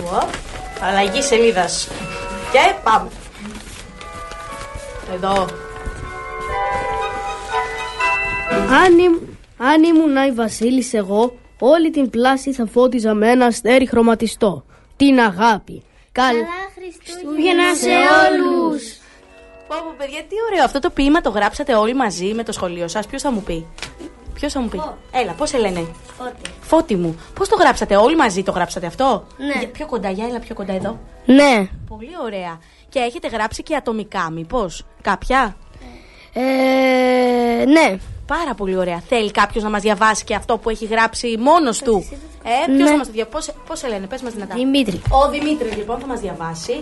Ουα, 0.04 0.30
Αλλαγή 0.82 1.22
σελίδας. 1.22 1.88
Και 2.52 2.74
πάμε. 2.84 3.10
Εδώ. 5.14 5.48
Αν, 8.84 8.98
ήμ- 9.00 9.22
αν 9.58 9.84
ήμουν 9.84 10.16
η 10.30 10.32
Βασίλης 10.32 10.94
εγώ, 10.94 11.36
όλη 11.60 11.90
την 11.92 12.10
πλάση 12.10 12.54
θα 12.54 12.66
φώτιζα 12.66 13.14
με 13.14 13.30
ένα 13.30 13.46
αστέρι 13.46 13.88
χρωματιστό. 13.88 14.66
Την 14.98 15.20
αγάπη. 15.20 15.84
Καλά 16.12 16.34
Χριστούγεννα 16.74 17.76
σε 17.76 17.90
όλους. 17.90 18.84
Πω, 19.68 19.76
πω, 19.86 19.94
παιδιά, 19.98 20.20
τι 20.30 20.36
ωραίο. 20.52 20.64
Αυτό 20.64 20.80
το 20.80 20.90
ποίημα 20.90 21.22
το 21.22 21.30
γράψατε 21.30 21.74
όλοι 21.76 21.96
μαζί 21.96 22.26
με 22.34 22.44
το 22.44 22.52
σχολείο 22.52 22.88
σας. 22.88 23.08
Ποιος 23.08 23.22
θα 23.22 23.32
μου 23.32 23.42
πει; 23.44 23.68
Ποιος 24.34 24.52
θα 24.54 24.60
μου 24.62 24.68
πει; 24.68 24.82
Έλα, 25.12 25.32
πώς 25.32 25.50
σε 25.50 25.58
λένε. 25.58 25.86
Φώτη. 26.18 26.50
Φώτη 26.62 26.96
μου. 26.96 27.20
Πώς 27.34 27.50
το 27.50 27.56
γράψατε, 27.56 27.96
όλοι 27.96 28.16
μαζί 28.16 28.44
το 28.44 28.52
γράψατε 28.52 28.86
αυτό; 28.88 29.28
Ναι. 29.38 29.60
Για- 29.60 29.70
πιο 29.70 29.86
κοντά, 29.86 30.10
για 30.10 30.26
έλα 30.26 30.40
πιο 30.40 30.56
κοντά 30.56 30.74
εδώ. 30.74 31.00
Ναι. 31.26 31.68
Πολύ 31.88 32.10
ωραία. 32.24 32.60
Και 32.90 33.00
έχετε 33.00 33.28
γράψει 33.28 33.64
και 33.64 33.76
ατομικά, 33.76 34.30
μήπως; 34.32 34.84
Κάποια; 35.02 35.56
Ε, 36.34 37.66
ναι. 37.66 37.98
Πάρα 38.28 38.54
πολύ 38.54 38.78
ωραία. 38.78 39.00
Θέλει 39.08 39.32
κάποιος 39.32 39.64
να 39.64 39.70
μας 39.70 39.82
διαβάσει 39.82 40.24
και 40.24 40.36
αυτό 40.36 40.58
που 40.58 40.70
έχει 40.70 40.86
γράψει 40.86 41.38
μόνος 41.40 41.80
του. 41.82 42.06
Ε, 42.44 42.66
ποιος 42.66 42.78
Ναι. 42.78 42.90
θα 42.90 42.98
μας 42.98 43.08
το 43.08 43.14
διαβάσει; 43.14 43.52
Πώς 43.68 43.80
σε 43.80 43.88
λένε, 43.88 44.08
πες 44.08 44.22
μας 44.22 44.34
δυνατά. 44.34 44.56
Δημήτρη. 44.56 45.02
Ο 45.10 45.30
Δημήτρη 45.30 45.70
λοιπόν 45.70 46.00
θα 46.00 46.08
μας 46.08 46.20
διαβάσει. 46.20 46.74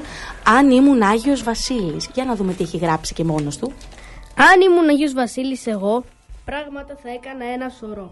Αν 0.58 0.72
ήμουν 0.72 1.02
Άγιος 1.02 1.44
Βασίλης. 1.44 2.10
Για 2.14 2.26
να 2.26 2.36
δούμε 2.36 2.54
τι 2.54 2.64
έχει 2.64 2.78
γράψει 2.78 3.14
και 3.14 3.24
μόνος 3.24 3.58
του. 3.58 3.72
Αν 4.38 4.62
ήμουν 4.62 4.90
Αγίος 4.90 5.14
Βασίλης 5.14 5.68
εγώ, 5.68 6.04
πράγματα 6.46 6.98
θα 7.04 7.10
έκανα 7.10 7.46
ένα 7.54 7.70
σωρό. 7.80 8.12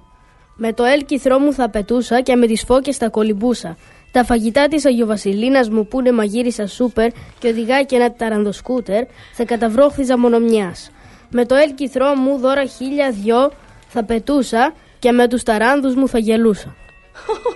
Με 0.56 0.74
το 0.74 0.84
έλκυθρό 0.84 1.40
μου 1.40 1.54
θα 1.54 1.70
πετούσα 1.70 2.22
και 2.22 2.36
με 2.36 2.48
τις 2.48 2.64
φώκες 2.64 2.98
θα 2.98 3.10
κολυμπούσα. 3.10 3.78
Τα 4.12 4.24
φαγητά 4.24 4.68
της 4.68 4.86
Αγιοβασιλίνας 4.86 5.70
μου 5.70 5.88
που 5.88 6.00
είναι 6.00 6.12
μαγείρισα 6.12 6.68
σούπερ 6.68 7.12
και 7.40 7.48
οδηγάει 7.48 7.86
και 7.86 7.96
ένα 7.96 8.14
ταρανδοσκούτερ 8.14 9.04
θα 9.34 9.44
καταβρόχθιζα 9.46 10.18
μονομιάς. 10.18 10.92
Με 11.32 11.46
το 11.46 11.56
έλκυθρό 11.56 12.16
μου 12.16 12.38
δώρα 12.38 12.66
χίλια 12.66 13.12
δυο 13.12 13.52
θα 13.88 14.04
πετούσα 14.04 14.74
και 15.00 15.12
με 15.12 15.28
τους 15.28 15.44
ταράνδους 15.44 15.96
μου 15.96 16.08
θα 16.08 16.18
γελούσα. 16.18 16.76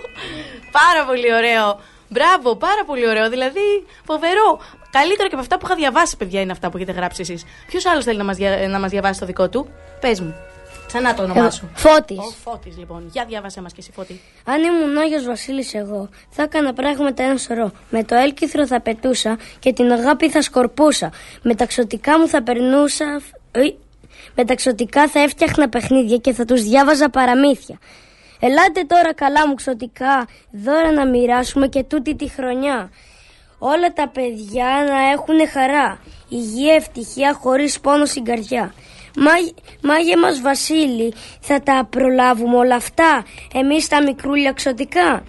Πάρα 0.78 1.06
πολύ 1.06 1.34
ωραίο. 1.34 1.80
Μπράβο, 2.08 2.56
πάρα 2.56 2.84
πολύ 2.86 3.08
ωραίο. 3.08 3.30
Δηλαδή, 3.30 3.86
φοβερό. 4.04 4.60
Καλύτερο 4.90 5.28
και 5.28 5.34
από 5.34 5.42
αυτά 5.42 5.58
που 5.58 5.66
είχα 5.66 5.74
διαβάσει, 5.74 6.16
παιδιά, 6.16 6.40
είναι 6.40 6.52
αυτά 6.52 6.70
που 6.70 6.76
έχετε 6.76 6.92
γράψει 6.92 7.20
εσείς. 7.20 7.44
Ποιος 7.66 7.86
άλλος 7.86 8.04
θέλει 8.04 8.18
να 8.18 8.24
μας 8.24 8.36
δια... 8.36 8.68
να 8.68 8.78
μας 8.78 8.90
διαβάσει 8.90 9.20
το 9.20 9.26
δικό 9.26 9.48
του, 9.48 9.68
πες 10.00 10.20
μου. 10.20 10.34
Ξανά 10.86 11.14
το 11.14 11.22
όνομά 11.22 11.40
Εγώ. 11.40 11.50
σου. 11.50 11.70
Φώτης. 11.74 12.18
Ο 12.18 12.34
Φώτης, 12.44 12.76
λοιπόν. 12.78 13.08
Για 13.12 13.24
διάβασέ 13.28 13.60
μας 13.60 13.72
και 13.72 13.80
εσύ, 13.80 13.92
Φώτη. 13.92 14.20
Αν 14.44 14.62
ήμουν 14.62 14.96
Άγιος 14.96 15.24
Βασίλης 15.24 15.74
εγώ, 15.74 16.08
θα 16.30 16.42
έκανα 16.42 16.72
πράγματα 16.72 17.22
ένα 17.22 17.36
σωρό. 17.36 17.72
Με 17.90 18.04
το 18.04 18.14
έλκυθρο 18.14 18.66
θα 18.66 18.80
πετούσα 18.80 19.38
και 19.58 19.72
την 19.72 19.92
αγάπη 19.92 20.30
θα 20.30 20.42
σκορπούσα. 20.42 21.12
Με 21.42 21.54
τα 21.54 21.66
ξωτικά 21.66 22.18
μου 22.18 22.28
θα 22.28 22.42
περνούσα... 22.42 23.20
Ε, 23.56 23.74
Με 24.34 24.44
τα 24.44 24.54
ξωτικά 24.54 25.08
θα 25.08 25.20
έφτιαχνα 25.20 25.68
παιχνίδια 25.68 26.16
και 26.16 26.32
θα 26.32 26.44
τους 26.44 26.62
διάβαζα 26.62 27.10
παραμύθια. 27.10 27.78
Ελάτε 28.40 28.84
τώρα 28.86 29.14
καλά 29.14 29.48
μου 29.48 29.54
ξωτικά, 29.54 30.28
δώρα 30.50 30.92
να 30.92 31.06
μοιράσουμε 31.06 31.68
και 31.68 31.82
τούτη 31.82 32.16
τη 32.16 32.28
χρονιά. 32.28 32.90
Όλα 33.58 33.92
τα 33.92 34.08
παιδιά 34.08 34.84
να 34.88 35.10
έχουν 35.10 35.48
χαρά, 35.48 35.98
υγεία, 36.28 36.74
ευτυχία 36.74 37.32
χωρίς 37.34 37.80
πόνο 37.80 38.04
στην 38.04 38.24
καρδιά. 38.24 38.74
Μάγε, 39.16 39.50
μάγε 39.82 40.16
μας 40.16 40.40
Βασίλη, 40.40 41.14
θα 41.40 41.60
τα 41.60 41.86
προλάβουμε 41.90 42.56
όλα 42.56 42.74
αυτά, 42.74 43.24
εμείς 43.54 43.88
τα 43.88 44.02
μικρούλια 44.02 44.52
ξωτικά. 44.52 45.22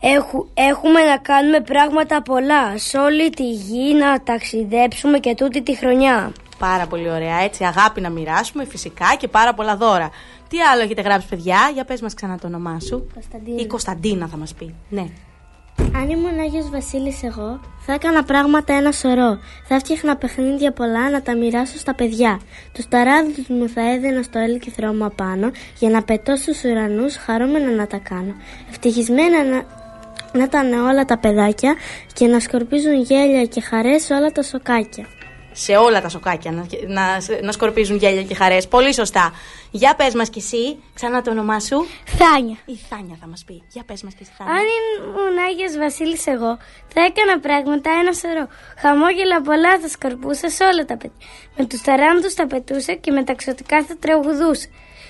Έχου, 0.00 0.50
έχουμε 0.54 1.00
να 1.00 1.16
κάνουμε 1.18 1.60
πράγματα 1.60 2.22
πολλά, 2.22 2.78
σε 2.78 2.98
όλη 2.98 3.30
τη 3.30 3.50
γη 3.50 3.94
να 3.94 4.22
ταξιδέψουμε 4.22 5.18
και 5.18 5.34
τούτη 5.34 5.62
τη 5.62 5.76
χρονιά. 5.76 6.32
Πάρα 6.58 6.86
πολύ 6.86 7.10
ωραία. 7.10 7.38
Έτσι, 7.38 7.64
αγάπη 7.64 8.00
να 8.00 8.10
μοιράσουμε, 8.10 8.64
φυσικά 8.64 9.16
και 9.18 9.28
πάρα 9.28 9.54
πολλά 9.54 9.76
δώρα. 9.76 10.10
Τι 10.48 10.60
άλλο 10.60 10.82
έχετε 10.82 11.02
γράψει, 11.02 11.28
παιδιά, 11.28 11.70
για 11.74 11.84
πες 11.84 12.00
μας 12.00 12.14
ξανά 12.14 12.38
το 12.38 12.46
όνομά 12.46 12.80
σου. 12.80 13.06
Κωνσταντίνα. 13.14 13.60
Η 13.60 13.66
Κωνσταντίνα 13.66 14.26
θα 14.26 14.36
μας 14.36 14.54
πει. 14.54 14.74
Ναι. 14.88 15.06
Αν 15.94 16.10
ήμουν 16.10 16.38
Άγιος 16.40 16.70
Βασίλης 16.70 17.22
εγώ, 17.22 17.60
θα 17.78 17.92
έκανα 17.92 18.24
πράγματα 18.24 18.74
ένα 18.74 18.92
σωρό. 18.92 19.38
Θα 19.68 19.78
φτιάχνα 19.78 20.16
παιχνίδια 20.16 20.72
πολλά 20.72 21.10
να 21.10 21.22
τα 21.22 21.36
μοιράσω 21.36 21.78
στα 21.78 21.94
παιδιά. 21.94 22.40
Τους 22.72 22.88
ταράδους 22.88 23.48
μου 23.48 23.68
θα 23.68 23.92
έδινα 23.92 24.22
στο 24.22 24.38
έλκυθρό 24.38 24.92
μου 24.92 25.04
απάνω 25.04 25.50
για 25.78 25.90
να 25.90 26.02
πετώ 26.02 26.36
στους 26.36 26.64
ουρανούς 26.64 27.16
χαρούμενα 27.16 27.70
να 27.70 27.86
τα 27.86 27.96
κάνω. 27.96 28.34
Ευτυχισμένα 28.68 29.44
να, 29.44 29.64
να 30.32 30.44
ήταν 30.44 30.72
όλα 30.72 31.04
τα 31.04 31.18
παιδάκια 31.18 31.74
και 32.12 32.26
να 32.26 32.40
σκορπίζουν 32.40 33.02
γέλια 33.02 33.44
και 33.44 33.60
χαρές 33.60 34.02
σε 34.02 34.14
όλα 34.14 34.32
τα 34.32 34.42
σοκάκια. 34.42 35.06
Σε 35.58 35.76
όλα 35.76 36.00
τα 36.00 36.08
σοκάκια 36.08 36.50
να, 36.50 36.66
να, 36.86 37.04
να 37.42 37.52
σκορπίζουν 37.52 37.96
γέλια 37.96 38.22
και 38.22 38.34
χαρές. 38.34 38.68
Πολύ 38.68 38.94
σωστά. 38.94 39.32
Για 39.70 39.94
πες 39.94 40.14
μας 40.14 40.30
κι 40.30 40.38
εσύ, 40.38 40.82
ξανά 40.94 41.22
το 41.22 41.30
όνομά 41.30 41.60
σου. 41.60 41.86
Θάνια. 42.18 42.56
Η 42.64 42.76
Θάνια 42.88 43.16
θα 43.20 43.26
μας 43.26 43.44
πει. 43.46 43.62
Για 43.72 43.82
πες 43.86 44.02
μας 44.02 44.14
κι 44.14 44.22
εσύ, 44.22 44.32
Θάνια. 44.38 44.52
Αν 44.54 44.64
ήμουν 44.96 45.38
Άγιος 45.48 45.76
Βασίλης 45.76 46.26
εγώ, 46.26 46.58
θα 46.92 47.00
έκανα 47.08 47.40
πράγματα 47.40 47.90
ένα 48.00 48.12
σωρό. 48.12 48.46
Χαμόγελα 48.78 49.40
πολλά 49.40 49.78
θα 49.78 49.88
σκορπούσα 49.88 50.48
σε 50.48 50.64
όλα 50.64 50.84
τα 50.84 50.96
παιδιά. 50.96 51.26
Με 51.56 51.64
τους 51.64 51.80
ταράντους 51.80 52.32
θα 52.34 52.46
πετούσα 52.46 52.92
και 52.92 53.10
με 53.10 53.24
τα 53.24 53.34
ξωτικά 53.34 53.84
θα 53.84 53.96
τραγουδούσα. 53.98 54.68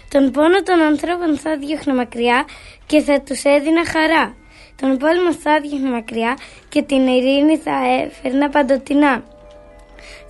Τον 0.09 0.31
πόνο 0.31 0.63
των 0.63 0.81
ανθρώπων 0.81 1.39
θα 1.39 1.57
διώχνα 1.57 1.95
μακριά 1.95 2.45
και 2.87 3.01
θα 3.01 3.21
τους 3.21 3.43
έδινα 3.43 3.87
χαρά. 3.87 4.35
Τον 4.81 4.97
πόλεμο 4.97 5.33
θα 5.35 5.61
διώχνα 5.61 5.91
μακριά 5.91 6.37
και 6.69 6.83
την 6.83 7.07
ειρήνη 7.07 7.57
θα 7.57 7.77
έφερνα 8.03 8.49
παντοτινά. 8.49 9.35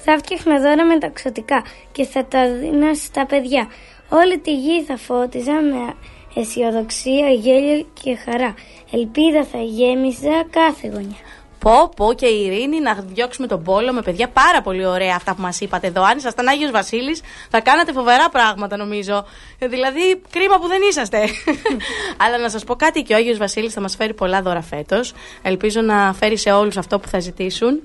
Θα 0.08 0.18
φτιάχνα 0.18 0.60
δώρα 0.60 0.84
με 0.84 0.98
τα 0.98 1.08
ξωτικά 1.08 1.64
και 1.92 2.04
θα 2.04 2.24
τα 2.24 2.50
δίνα 2.52 2.94
στα 2.94 3.26
παιδιά. 3.26 3.68
Όλη 4.08 4.38
τη 4.38 4.54
γη 4.54 4.82
θα 4.82 4.96
φώτιζα 4.96 5.52
με 5.52 5.94
αισιοδοξία, 6.34 7.28
γέλιο 7.30 7.86
και 8.02 8.16
χαρά. 8.16 8.54
Ελπίδα 8.90 9.44
θα 9.44 9.58
γέμιζα 9.58 10.44
κάθε 10.50 10.88
γωνιά. 10.88 11.16
Πω, 11.58 11.90
πω 11.96 12.12
και 12.12 12.26
η 12.26 12.44
Ειρήνη 12.44 12.80
να 12.80 12.94
διώξουμε 12.94 13.46
τον 13.46 13.62
πόλεμο. 13.62 14.00
Παιδιά, 14.00 14.28
πάρα 14.28 14.62
πολύ 14.62 14.86
ωραία 14.86 15.14
αυτά 15.16 15.34
που 15.34 15.40
μας 15.42 15.60
είπατε 15.60 15.86
εδώ. 15.86 16.02
Αν 16.02 16.16
ήσασταν 16.16 16.48
Άγιος 16.48 16.70
Βασίλης, 16.70 17.22
θα 17.50 17.60
κάνατε 17.60 17.92
φοβερά 17.92 18.28
πράγματα, 18.28 18.76
νομίζω. 18.76 19.26
Ε, 19.58 19.66
Δηλαδή, 19.66 20.22
κρίμα 20.30 20.58
που 20.58 20.66
δεν 20.66 20.80
είσαστε. 20.90 21.18
Αλλά 22.24 22.38
να 22.38 22.48
σας 22.48 22.64
πω 22.64 22.74
κάτι, 22.74 23.02
και 23.02 23.12
ο 23.12 23.16
Άγιος 23.16 23.38
Βασίλης 23.38 23.72
θα 23.72 23.80
μας 23.80 23.96
φέρει 23.96 24.14
πολλά 24.14 24.42
δώρα 24.42 24.62
φέτος. 24.62 25.14
Ελπίζω 25.42 25.80
να 25.80 26.12
φέρει 26.12 26.36
σε 26.36 26.50
όλους 26.50 26.76
αυτό 26.76 26.98
που 26.98 27.08
θα 27.08 27.18
ζητήσουν 27.18 27.82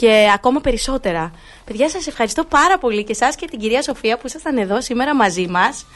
και 0.00 0.30
ακόμα 0.34 0.60
περισσότερα. 0.60 1.30
Παιδιά, 1.64 1.88
σας 1.88 2.06
ευχαριστώ 2.06 2.44
πάρα 2.44 2.78
πολύ 2.78 3.04
και 3.04 3.12
εσά 3.12 3.32
και 3.36 3.46
την 3.46 3.58
κυρία 3.58 3.82
Σοφία 3.82 4.18
που 4.18 4.26
ήσασταν 4.26 4.56
εδώ 4.56 4.80
σήμερα 4.80 5.14
μαζί 5.14 5.46
μας. 5.46 5.86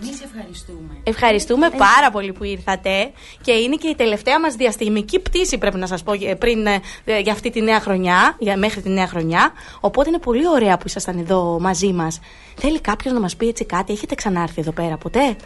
Εμείς 0.00 0.20
ευχαριστούμε. 0.22 1.00
Ευχαριστούμε 1.02 1.70
πάρα 1.70 2.10
πολύ 2.12 2.32
που 2.32 2.44
ήρθατε 2.44 3.12
και 3.42 3.52
είναι 3.52 3.76
και 3.76 3.88
η 3.88 3.94
τελευταία 3.94 4.40
μας 4.40 4.54
διαστημική 4.54 5.18
πτήση 5.18 5.58
πρέπει 5.58 5.76
να 5.76 5.86
σας 5.86 6.02
πω 6.02 6.12
ε, 6.12 6.34
πριν 6.34 6.66
ε, 6.66 6.80
ε, 7.04 7.18
για 7.18 7.32
αυτή 7.32 7.50
τη 7.50 7.60
νέα 7.60 7.80
χρονιά, 7.80 8.36
για, 8.38 8.56
μέχρι 8.56 8.82
τη 8.82 8.88
νέα 8.88 9.06
χρονιά. 9.06 9.52
Οπότε 9.80 10.08
είναι 10.08 10.18
πολύ 10.18 10.48
ωραία 10.48 10.76
που 10.76 10.84
ήσασταν 10.86 11.18
εδώ 11.18 11.58
μαζί 11.60 11.92
μας. 11.92 12.20
Θέλει 12.56 12.80
κάποιος 12.80 13.14
να 13.14 13.20
μας 13.20 13.36
πει 13.36 13.48
έτσι 13.48 13.64
κάτι, 13.64 13.92
έχετε 13.92 14.14
ξανάρθει 14.14 14.60
εδώ 14.60 14.72
πέρα 14.72 14.96
ποτέ; 14.96 15.36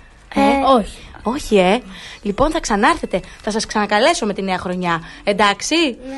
όχι. 0.77 0.99
Όχι, 1.27 1.57
ε. 1.57 1.81
Λοιπόν, 2.23 2.51
θα 2.51 2.61
ξανάρθετε. 2.61 3.21
Θα 3.43 3.51
σας 3.51 3.67
ξανακαλέσω 3.67 4.27
με 4.27 4.33
τη 4.33 4.43
νέα 4.43 4.59
χρονιά. 4.59 5.03
Εντάξει. 5.25 5.75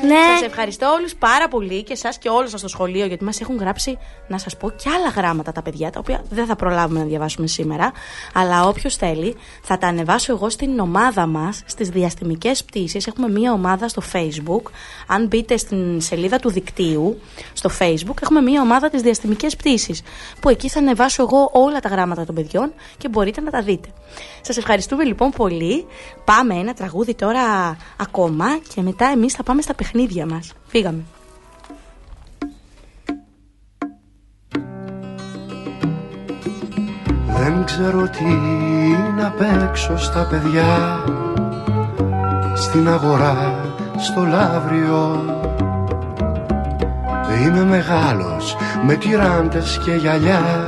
Ναι. 0.07 0.15
Σας 0.33 0.41
ευχαριστώ 0.45 0.87
όλους 0.97 1.15
πάρα 1.15 1.47
πολύ 1.47 1.83
και 1.83 1.93
εσά 1.93 2.09
και 2.19 2.29
όλους 2.29 2.49
σας 2.49 2.59
στο 2.59 2.69
σχολείο, 2.69 3.05
γιατί 3.05 3.23
μας 3.23 3.41
έχουν 3.41 3.57
γράψει, 3.57 3.97
να 4.27 4.37
σας 4.37 4.57
πω, 4.57 4.69
και 4.69 4.89
άλλα 4.89 5.09
γράμματα 5.09 5.51
τα 5.51 5.61
παιδιά, 5.61 5.89
τα 5.89 5.99
οποία 5.99 6.23
δεν 6.29 6.45
θα 6.45 6.55
προλάβουμε 6.55 6.99
να 6.99 7.05
διαβάσουμε 7.05 7.47
σήμερα. 7.47 7.91
Αλλά 8.33 8.67
όποιος 8.67 8.95
θέλει, 8.95 9.35
θα 9.61 9.77
τα 9.77 9.87
ανεβάσω 9.87 10.31
εγώ 10.33 10.49
στην 10.49 10.79
ομάδα 10.79 11.25
μας, 11.25 11.61
στις 11.65 11.89
διαστημικές 11.89 12.63
πτήσεις. 12.63 13.07
Έχουμε 13.07 13.29
μία 13.29 13.51
ομάδα 13.51 13.87
στο 13.87 14.01
Facebook. 14.13 14.71
Αν 15.07 15.27
μπείτε 15.27 15.57
στην 15.57 16.01
σελίδα 16.01 16.39
του 16.39 16.49
δικτύου, 16.49 17.21
στο 17.53 17.69
Facebook, 17.79 18.21
έχουμε 18.21 18.41
μία 18.41 18.61
ομάδα 18.61 18.89
της 18.89 19.01
διαστημικές 19.01 19.55
πτήσεις. 19.55 20.01
Που 20.39 20.49
εκεί 20.49 20.69
θα 20.69 20.79
ανεβάσω 20.79 21.21
εγώ 21.23 21.49
όλα 21.53 21.79
τα 21.79 21.89
γράμματα 21.89 22.25
των 22.25 22.35
παιδιών 22.35 22.73
και 22.97 23.07
μπορείτε 23.09 23.41
να 23.41 23.51
τα 23.51 23.61
δείτε. 23.61 23.89
Σας 24.47 24.57
ευχαριστούμε 24.57 25.03
λοιπόν 25.03 25.29
πολύ. 25.29 25.85
Πάμε 26.25 26.53
ένα 26.53 26.73
τραγούδι 26.73 27.15
τώρα 27.15 27.77
ακόμα 27.97 28.45
και 28.73 28.81
μετά 28.81 29.05
εμείς 29.05 29.33
θα 29.33 29.43
πάμε 29.43 29.61
στα 29.61 29.73
παιχνίδια 29.73 30.25
μας. 30.25 30.53
Φύγαμε. 30.67 31.03
Δεν 37.25 37.65
ξέρω 37.65 38.09
τι 38.09 38.23
να 39.17 39.31
παίξω 39.31 39.97
στα 39.97 40.27
παιδιά 40.29 41.03
Στην 42.55 42.89
αγορά, 42.89 43.61
στο 43.97 44.25
λαύριο 44.25 45.25
Είμαι 47.43 47.63
μεγάλος 47.63 48.55
με 48.85 48.95
τυράντες 48.95 49.79
και 49.85 49.91
γυαλιά 49.91 50.67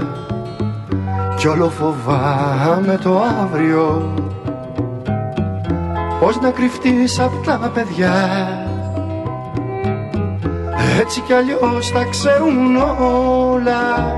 κι 1.40 1.48
όλο 1.48 1.70
φοβάμαι 1.70 3.00
το 3.04 3.22
αύριο 3.42 4.14
Πώς 6.20 6.40
να 6.40 6.50
κρυφτείς 6.52 7.20
απ' 7.20 7.46
τα 7.46 7.72
παιδιά. 7.74 8.14
Έτσι 11.00 11.22
κι 11.22 11.34
αλλιώς 11.34 11.92
τα 11.92 12.04
ξέρουν 12.04 12.76
όλα 13.52 14.16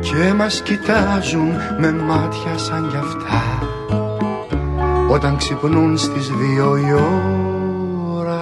Και 0.00 0.32
μας 0.36 0.62
κοιτάζουν 0.62 1.52
με 1.78 1.92
μάτια 1.92 2.58
σαν 2.58 2.88
κι 2.90 2.96
αυτά. 2.96 3.68
Όταν 5.10 5.36
ξυπνούν 5.36 5.98
στις 5.98 6.30
δύο 6.30 6.76
η 6.76 6.92
ώρα 8.16 8.40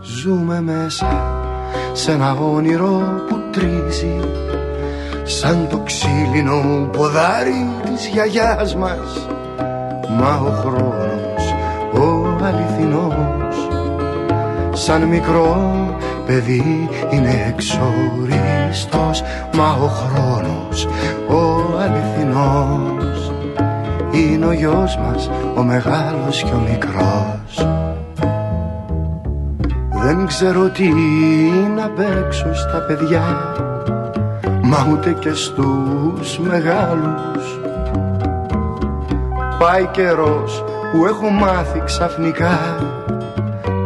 Ζούμε 0.00 0.60
μέσα 0.60 1.34
σε 1.92 2.12
ένα 2.12 2.34
όνειρο 2.34 3.24
που 3.28 3.38
τρίζει 3.50 4.20
Σαν 5.28 5.66
το 5.70 5.78
ξύλινο 5.78 6.88
ποδάρι 6.92 7.70
της 7.84 8.06
γιαγιάς 8.06 8.76
μας. 8.76 9.28
Μα 10.08 10.34
ο 10.34 10.50
χρόνος 10.50 11.54
ο 11.92 12.38
αληθινός 12.44 13.68
Σαν 14.72 15.02
μικρό 15.02 15.74
παιδί 16.26 16.88
είναι 17.10 17.44
εξοριστός. 17.48 19.22
Μα 19.56 19.70
ο 19.82 19.86
χρόνος 19.86 20.88
ο 21.28 21.78
αληθινός 21.80 23.32
Είναι 24.12 24.46
ο 24.46 24.52
γιος 24.52 24.96
μας 24.96 25.30
ο 25.56 25.62
μεγάλος 25.62 26.42
και 26.42 26.52
ο 26.52 26.62
μικρός. 26.70 27.66
Δεν 30.02 30.26
ξέρω 30.26 30.68
τι 30.68 30.88
να 31.76 31.88
παίξω 31.88 32.54
στα 32.54 32.78
παιδιά 32.86 33.54
Μα 34.76 34.86
ούτε 34.92 35.12
και 35.12 35.32
στους 35.32 36.38
μεγάλους. 36.38 37.58
Πάει 39.58 39.86
καιρός 39.86 40.64
που 40.92 41.06
έχω 41.06 41.28
μάθει 41.28 41.82
ξαφνικά 41.84 42.58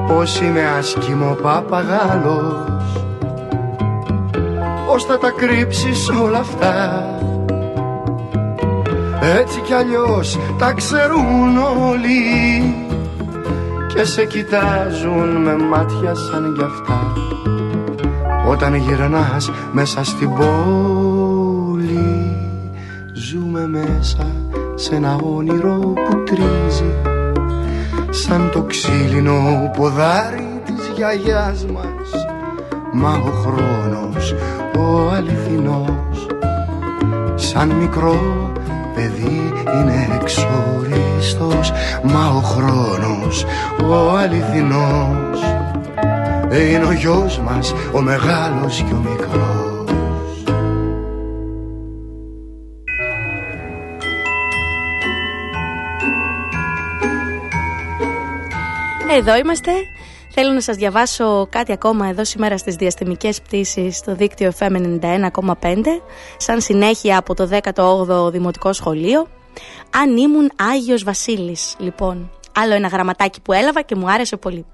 Πως 0.06 0.40
είμαι 0.40 0.68
άσχημο 0.78 1.36
παπαγάλος. 1.42 3.04
Πώς 4.86 5.04
θα 5.04 5.18
τα 5.18 5.30
κρύψεις 5.30 6.08
όλα 6.08 6.38
αυτά; 6.38 7.04
Έτσι 9.38 9.60
κι 9.60 9.72
αλλιώς 9.72 10.38
τα 10.58 10.72
ξέρουν 10.72 11.58
όλοι 11.90 12.74
Και 13.94 14.04
σε 14.04 14.24
κοιτάζουν 14.24 15.42
με 15.42 15.56
μάτια 15.56 16.14
σαν 16.14 16.54
κι 16.56 16.62
αυτά 16.64 17.12
Όταν 18.50 18.74
γυρνάς 18.74 19.50
μέσα 19.72 20.04
στην 20.04 20.30
πόλη 20.34 22.00
Ζούμε 23.12 23.66
μέσα 23.66 24.26
σε 24.74 24.94
ένα 24.94 25.16
όνειρο 25.36 25.78
που 25.78 26.22
τρίζει. 26.24 26.94
Σαν 28.10 28.50
το 28.52 28.62
ξύλινο 28.62 29.70
ποδάρι 29.76 30.60
της 30.64 30.90
γιαγιάς 30.96 31.66
μας. 31.66 32.26
Μα 32.92 33.10
ο 33.10 33.30
χρόνος 33.30 34.34
ο 34.78 35.10
αληθινός. 35.10 36.26
Σαν 37.34 37.70
μικρό 37.70 38.50
παιδί 38.94 39.52
είναι 39.74 40.08
εξοριστός 40.20 41.72
μα 42.02 42.28
ο 42.28 42.40
χρόνος 42.40 43.44
ο 43.88 44.16
αληθινός 44.16 45.59
είναι 46.52 46.84
ο 46.84 46.92
γιος 46.92 47.38
μας 47.38 47.74
ο 47.92 48.00
μεγάλος 48.00 48.84
και 48.88 48.94
ο 48.94 48.96
μικρός 48.96 49.70
Εδώ 59.12 59.36
είμαστε. 59.36 59.70
Θέλω 60.30 60.52
να 60.52 60.60
σας 60.60 60.76
διαβάσω 60.76 61.46
κάτι 61.50 61.72
ακόμα 61.72 62.06
εδώ 62.06 62.24
σήμερα 62.24 62.58
στις 62.58 62.74
διαστημικές 62.74 63.40
πτήσεις 63.42 63.96
στο 63.96 64.14
δίκτυο 64.14 64.52
FM 64.58 64.98
91,5 65.00 65.52
σαν 66.36 66.60
συνέχεια 66.60 67.18
από 67.18 67.34
το 67.34 67.48
18ο 67.74 68.30
Δημοτικό 68.32 68.72
Σχολείο. 68.72 69.26
Αν 69.90 70.16
ήμουν 70.16 70.50
Άγιος 70.72 71.04
Βασίλης, 71.04 71.74
λοιπόν. 71.78 72.30
Άλλο 72.54 72.74
ένα 72.74 72.88
γραμματάκι 72.88 73.40
που 73.40 73.52
έλαβα 73.52 73.82
και 73.82 73.94
μου 73.94 74.10
άρεσε 74.10 74.36
πολύ. 74.36 74.64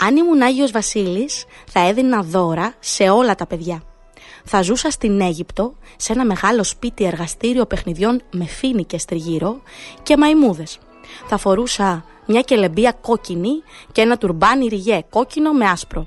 Αν 0.00 0.16
ήμουν 0.16 0.42
Άγιος 0.42 0.70
Βασίλης 0.70 1.44
θα 1.66 1.88
έδινα 1.88 2.22
δώρα 2.22 2.74
σε 2.78 3.08
όλα 3.08 3.34
τα 3.34 3.46
παιδιά. 3.46 3.82
Θα 4.44 4.62
ζούσα 4.62 4.90
στην 4.90 5.20
Αίγυπτο 5.20 5.76
σε 5.96 6.12
ένα 6.12 6.24
μεγάλο 6.24 6.64
σπίτι 6.64 7.04
εργαστήριο 7.04 7.66
παιχνιδιών 7.66 8.22
με 8.30 8.44
φίνικες 8.44 9.04
τριγύρω 9.04 9.62
και 10.02 10.16
μαϊμούδες. 10.16 10.78
Θα 11.26 11.36
φορούσα 11.38 12.04
μια 12.26 12.40
κελεμπία 12.40 12.92
κόκκινη 12.92 13.62
και 13.92 14.00
ένα 14.00 14.18
τουρμπάνι 14.18 14.66
ριγέ 14.66 15.04
κόκκινο 15.10 15.52
με 15.52 15.64
άσπρο. 15.64 16.04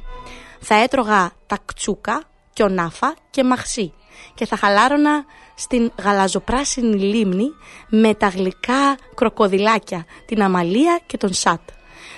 Θα 0.59 0.75
έτρωγα 0.75 1.31
τα 1.47 1.57
κτσούκα, 1.65 2.23
κιονάφα 2.53 3.15
και 3.29 3.43
μαχσί 3.43 3.93
και 4.33 4.45
θα 4.45 4.57
χαλάρωνα 4.57 5.25
στην 5.55 5.91
γαλαζοπράσινη 6.03 6.95
λίμνη 6.95 7.49
με 7.89 8.13
τα 8.13 8.27
γλυκά 8.27 8.97
κροκοδιλάκια, 9.15 10.05
την 10.25 10.41
αμαλία 10.41 10.99
και 11.05 11.17
τον 11.17 11.33
σάτ. 11.33 11.61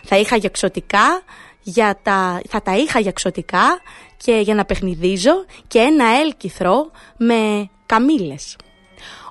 Θα 0.04 0.18
είχα 0.18 0.36
για 0.36 0.50
για 1.64 2.00
τα, 2.04 2.42
θα 2.50 2.62
τα 2.62 2.76
είχα 2.76 3.00
για 3.00 3.12
ξωτικά 3.12 3.82
και 4.18 4.32
για 4.36 4.56
να 4.56 4.66
παιχνιδίζω 4.66 5.46
και 5.68 5.80
ένα 5.80 6.06
έλκυθρο 6.06 6.92
με 7.18 7.70
καμήλες. 7.86 8.56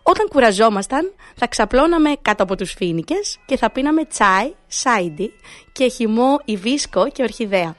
Όταν 0.03 0.29
κουραζόμασταν 0.29 1.13
θα 1.37 1.47
ξαπλώναμε 1.47 2.13
κάτω 2.23 2.43
από 2.43 2.57
τους 2.57 2.73
φίνικες 2.73 3.39
και 3.47 3.57
θα 3.57 3.71
πίναμε 3.71 4.05
τσάι, 4.05 4.53
σάιντι 4.67 5.33
και 5.73 5.89
χυμό 5.89 6.41
ιβίσκο 6.45 7.09
και 7.09 7.23
ορχιδέα. 7.23 7.77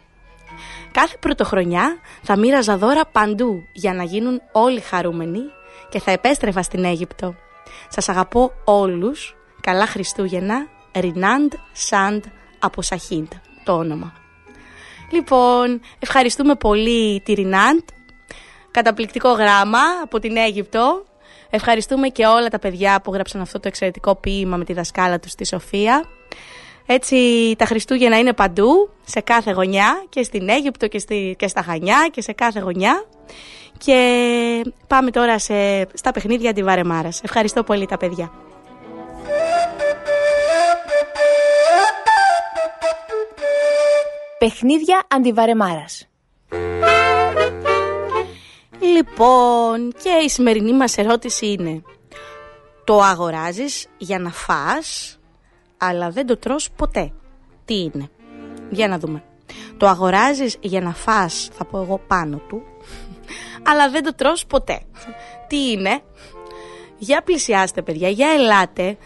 Κάθε 0.91 1.17
πρωτοχρονιά 1.19 1.97
θα 2.21 2.37
μοίραζα 2.37 2.77
δώρα 2.77 3.05
παντού 3.05 3.63
για 3.73 3.93
να 3.93 4.03
γίνουν 4.03 4.41
όλοι 4.51 4.79
χαρούμενοι 4.79 5.41
και 5.89 5.99
θα 5.99 6.11
επέστρεφα 6.11 6.61
στην 6.61 6.83
Αίγυπτο. 6.83 7.35
Σας 7.89 8.09
αγαπώ 8.09 8.51
όλους. 8.63 9.35
Καλά 9.61 9.87
Χριστούγεννα. 9.87 10.67
Ρινάντ 10.95 11.53
Σαντ 11.71 12.23
από 12.59 12.81
Σαχίντ 12.81 13.31
το 13.63 13.73
όνομα. 13.77 14.22
Λοιπόν, 15.09 15.81
ευχαριστούμε 15.99 16.55
πολύ 16.55 17.21
τη 17.21 17.33
Ρινάντ. 17.33 17.81
Καταπληκτικό 18.71 19.31
γράμμα 19.31 19.79
από 20.03 20.19
την 20.19 20.37
Αίγυπτο. 20.37 21.03
Ευχαριστούμε 21.49 22.07
και 22.07 22.25
όλα 22.25 22.47
τα 22.47 22.59
παιδιά 22.59 23.01
που 23.01 23.13
γράψαν 23.13 23.41
αυτό 23.41 23.59
το 23.59 23.67
εξαιρετικό 23.67 24.15
ποίημα 24.15 24.57
με 24.57 24.63
τη 24.63 24.73
δασκάλα 24.73 25.19
τους 25.19 25.31
στη 25.31 25.45
Σοφία. 25.45 26.03
Έτσι 26.85 27.17
τα 27.57 27.65
Χριστούγεννα 27.65 28.19
είναι 28.19 28.33
παντού, 28.33 28.89
σε 29.05 29.19
κάθε 29.19 29.51
γωνιά 29.51 30.03
και 30.09 30.23
στην 30.23 30.49
Αίγυπτο 30.49 30.87
και, 30.87 30.99
στη, 30.99 31.35
και 31.37 31.47
στα 31.47 31.61
Χανιά 31.61 32.09
και 32.11 32.21
σε 32.21 32.31
κάθε 32.33 32.59
γωνιά. 32.59 33.05
Και 33.77 34.61
πάμε 34.87 35.11
τώρα 35.11 35.39
σε, 35.39 35.87
στα 35.93 36.11
παιχνίδια 36.11 36.49
αντιβαρεμάρας. 36.49 37.21
Ευχαριστώ 37.23 37.63
πολύ 37.63 37.85
τα 37.85 37.97
παιδιά. 37.97 38.31
Παιχνίδια 44.43 45.03
αντιβαρεμάρας. 45.07 46.07
Λοιπόν, 48.79 49.93
και 50.03 50.09
η 50.25 50.29
σημερινή 50.29 50.73
μας 50.73 50.97
ερώτηση 50.97 51.47
είναι 51.47 51.81
Το 52.83 53.01
αγοράζεις 53.01 53.87
για 53.97 54.19
να 54.19 54.31
φας, 54.31 55.19
αλλά 55.77 56.09
δεν 56.09 56.25
το 56.25 56.37
τρως 56.37 56.69
ποτέ. 56.75 57.13
Τι 57.65 57.79
είναι; 57.79 58.09
Για 58.69 58.87
να 58.87 58.99
δούμε. 58.99 59.23
Το 59.77 59.87
αγοράζεις 59.87 60.57
για 60.59 60.81
να 60.81 60.93
φας, 60.93 61.49
θα 61.53 61.65
πω 61.65 61.81
εγώ 61.81 62.01
πάνω 62.07 62.37
του, 62.37 62.63
αλλά 63.69 63.89
δεν 63.89 64.03
το 64.03 64.15
τρως 64.15 64.45
ποτέ. 64.45 64.81
Τι 65.47 65.71
είναι; 65.71 66.01
Για 66.97 67.21
πλησιάστε 67.21 67.81
παιδιά, 67.81 68.09
για 68.09 68.29
ελάτε, 68.29 68.97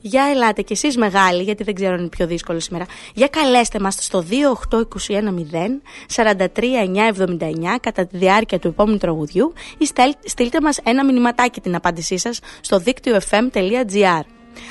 για 0.00 0.24
ελάτε 0.24 0.62
κι 0.62 0.72
εσείς 0.72 0.96
μεγάλοι, 0.96 1.42
γιατί 1.42 1.64
δεν 1.64 1.74
ξέρω 1.74 1.92
αν 1.92 1.98
είναι 1.98 2.08
πιο 2.08 2.26
δύσκολο 2.26 2.60
σήμερα. 2.60 2.86
Για 3.14 3.28
καλέστε 3.28 3.78
μας 3.80 3.94
στο 4.00 4.24
28210 4.30 5.80
43979 6.14 7.78
κατά 7.80 8.06
τη 8.06 8.16
διάρκεια 8.16 8.58
του 8.58 8.68
επόμενου 8.68 8.98
τραγουδιού 8.98 9.52
ή 9.78 9.86
στείλτε 10.24 10.60
μας 10.60 10.78
ένα 10.82 11.04
μηνυματάκι 11.04 11.60
την 11.60 11.74
απάντησή 11.74 12.18
σας 12.18 12.40
στο 12.60 12.78
δίκτυο 12.78 13.20
fm.gr. 13.30 14.22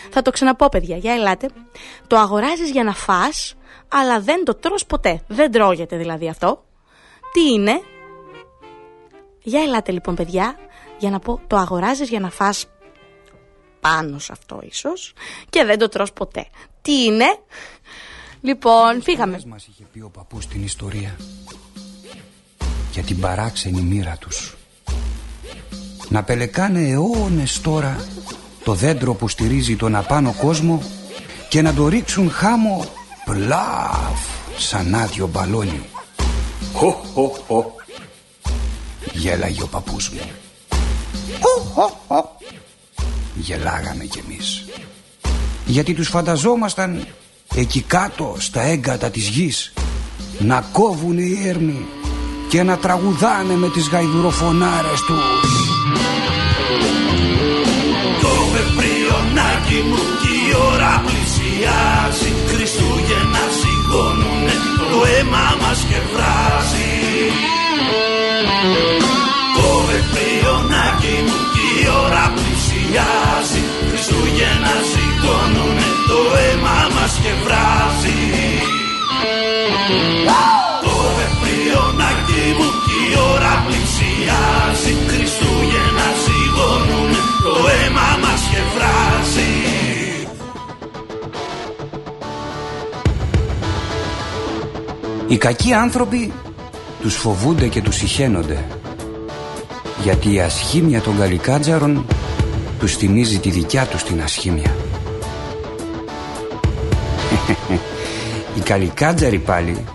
Θα 0.10 0.22
το 0.22 0.32
ξαναπώ 0.32 0.70
παιδιά, 0.70 0.98
για 0.98 1.14
ελάτε. 1.14 1.50
Το 2.08 2.18
αγοράζεις 2.18 2.72
για 2.72 2.84
να 2.84 2.94
φας, 2.94 3.56
αλλά 3.88 4.20
δεν 4.20 4.46
το 4.46 4.56
τρως 4.56 4.86
ποτέ. 4.86 5.22
Δεν 5.28 5.52
τρώγεται 5.52 5.98
δηλαδή 5.98 6.30
αυτό. 6.30 6.64
Τι 7.34 7.54
είναι; 7.54 7.82
Για 9.44 9.62
ελάτε 9.62 9.92
λοιπόν 9.92 10.16
παιδιά, 10.16 10.56
για 10.98 11.10
να 11.10 11.20
πω 11.20 11.40
το 11.48 11.56
αγοράζεις 11.56 12.10
για 12.10 12.20
να 12.20 12.30
φας 12.30 12.66
πάνω 13.80 14.20
σε 14.20 14.32
αυτό 14.32 14.60
ίσως 14.64 15.14
και 15.50 15.64
δεν 15.64 15.78
το 15.80 15.90
τρως 15.90 16.14
ποτέ. 16.14 16.48
Τι 16.82 17.04
είναι; 17.04 17.26
Λοιπόν, 18.42 19.02
φύγαμε. 19.02 19.40
μας 19.48 19.68
είχε 19.68 19.84
πει 19.94 20.00
ο 20.00 20.10
παππούς 20.10 20.48
την 20.48 20.64
ιστορία 20.64 21.16
για 22.92 23.04
την 23.04 23.20
παράξενη 23.20 23.82
μοίρα 23.82 24.18
τους. 24.20 24.58
να 26.10 26.24
πελεκάνε 26.24 26.90
αιώνες 26.90 27.62
τώρα 27.62 28.06
το 28.64 28.74
δέντρο 28.74 29.14
που 29.14 29.28
στηρίζει 29.28 29.76
τον 29.76 29.96
απάνω 29.96 30.34
κόσμο 30.34 30.84
και 31.50 31.62
να 31.62 31.74
το 31.74 31.88
ρίξουν 31.88 32.32
χάμω 32.32 32.86
πλάβ 33.26 34.18
σαν 34.58 34.96
άδειο 34.96 35.28
μπαλόνι. 35.28 35.82
Χω, 36.74 36.92
χω, 37.14 37.36
χω. 37.48 37.76
Γέλαγε 39.14 39.62
ο 39.64 39.68
παππούς 39.68 40.10
μου. 40.10 40.20
Χω, 41.42 41.62
χω, 41.74 42.00
χω. 42.08 42.38
Γελάγαμε 43.40 44.04
κι 44.04 44.20
εμείς. 44.26 44.66
Γιατί 45.66 45.94
τους 45.94 46.08
φανταζόμασταν 46.08 47.08
εκεί 47.56 47.82
κάτω 47.82 48.36
στα 48.40 48.62
έγκατα 48.62 49.10
της 49.10 49.28
γης 49.28 49.74
να 50.40 50.64
κόβουν 50.72 51.18
οι 51.18 51.42
έρμοι 51.46 51.86
και 52.50 52.64
να 52.64 52.78
τραγουδάνε 52.78 53.54
με 53.54 53.70
τις 53.70 53.88
γαϊδουροφωνάρες 53.88 55.02
τους. 55.08 55.24
Το 58.22 58.34
πεπριονάκι 58.52 59.80
μου 59.88 60.00
κι 60.22 60.34
η 60.50 60.56
ώρα 60.72 61.04
πλησιάζει 61.06 62.32
Χριστούγεννα 62.48 63.44
σηκώνουνε 63.60 64.56
το 64.92 65.06
αίμα 65.16 65.46
μας 65.62 65.80
και 65.90 66.00
βράζει 66.14 66.92
Το 69.56 69.70
πεπριονάκι 69.88 71.16
μου 71.26 71.40
κι 71.54 71.84
η 71.84 71.88
ώρα 72.06 72.39
πλησιάζει 72.90 73.64
Χριστούγεννα 73.90 74.74
σηκώνουνε 74.92 75.88
το 76.10 76.20
αίμα 76.44 76.78
μας 76.96 77.14
και 77.24 77.34
βράζει. 77.44 78.20
Το 80.84 80.96
πεπριονάκι 81.16 82.46
μου 82.58 82.70
κι 82.86 82.98
η 83.06 83.18
ώρα 83.34 83.54
πλησιάζει. 83.66 84.94
Χριστούγεννα 85.12 86.08
σηκώνουνε 86.24 87.22
το 87.46 87.56
αίμα 87.76 88.10
μας 88.24 88.42
και 88.52 88.62
βράζει. 88.76 89.52
Οι 95.28 95.38
κακοί 95.38 95.74
άνθρωποι 95.74 96.34
τους 97.02 97.16
φοβούνται 97.16 97.68
και 97.68 97.82
τους 97.82 97.96
συχαίνονται 97.96 98.66
γιατί 100.04 100.34
η 100.34 100.40
ασχήμια 100.40 101.02
των 101.02 101.18
καλικάτζαρων 101.18 102.06
τους 102.80 102.96
θυμίζει 102.96 103.40
τη 103.40 103.50
δικιά 103.50 103.86
τους 103.86 104.04
την 104.04 104.22
ασχήμια. 104.22 104.76
Οι 108.56 108.60
καλικάτζαροι 108.60 109.40
πάλι 109.40 109.86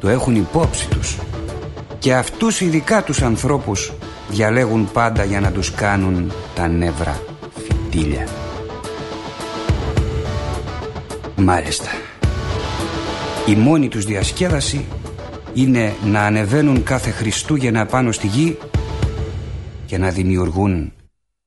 το 0.00 0.08
έχουν 0.08 0.34
υπόψη 0.34 0.88
τους 0.88 1.16
και 1.98 2.14
αυτούς 2.14 2.60
ειδικά 2.60 3.02
τους 3.02 3.22
ανθρώπους 3.22 3.92
διαλέγουν 4.28 4.88
πάντα 4.92 5.24
για 5.24 5.40
να 5.40 5.50
τους 5.50 5.74
κάνουν 5.74 6.32
τα 6.54 6.68
νεύρα 6.68 7.20
φιτίλια. 7.66 8.28
Μάλιστα. 11.36 11.88
Η 13.46 13.54
μόνη 13.54 13.88
τους 13.88 14.04
διασκέδαση 14.04 14.84
είναι 15.54 15.94
να 16.04 16.20
ανεβαίνουν 16.20 16.82
κάθε 16.82 17.10
Χριστούγεννα 17.10 17.86
πάνω 17.86 18.12
στη 18.12 18.26
γη 18.26 18.58
και 19.86 19.98
να 19.98 20.08
δημιουργούν 20.08 20.92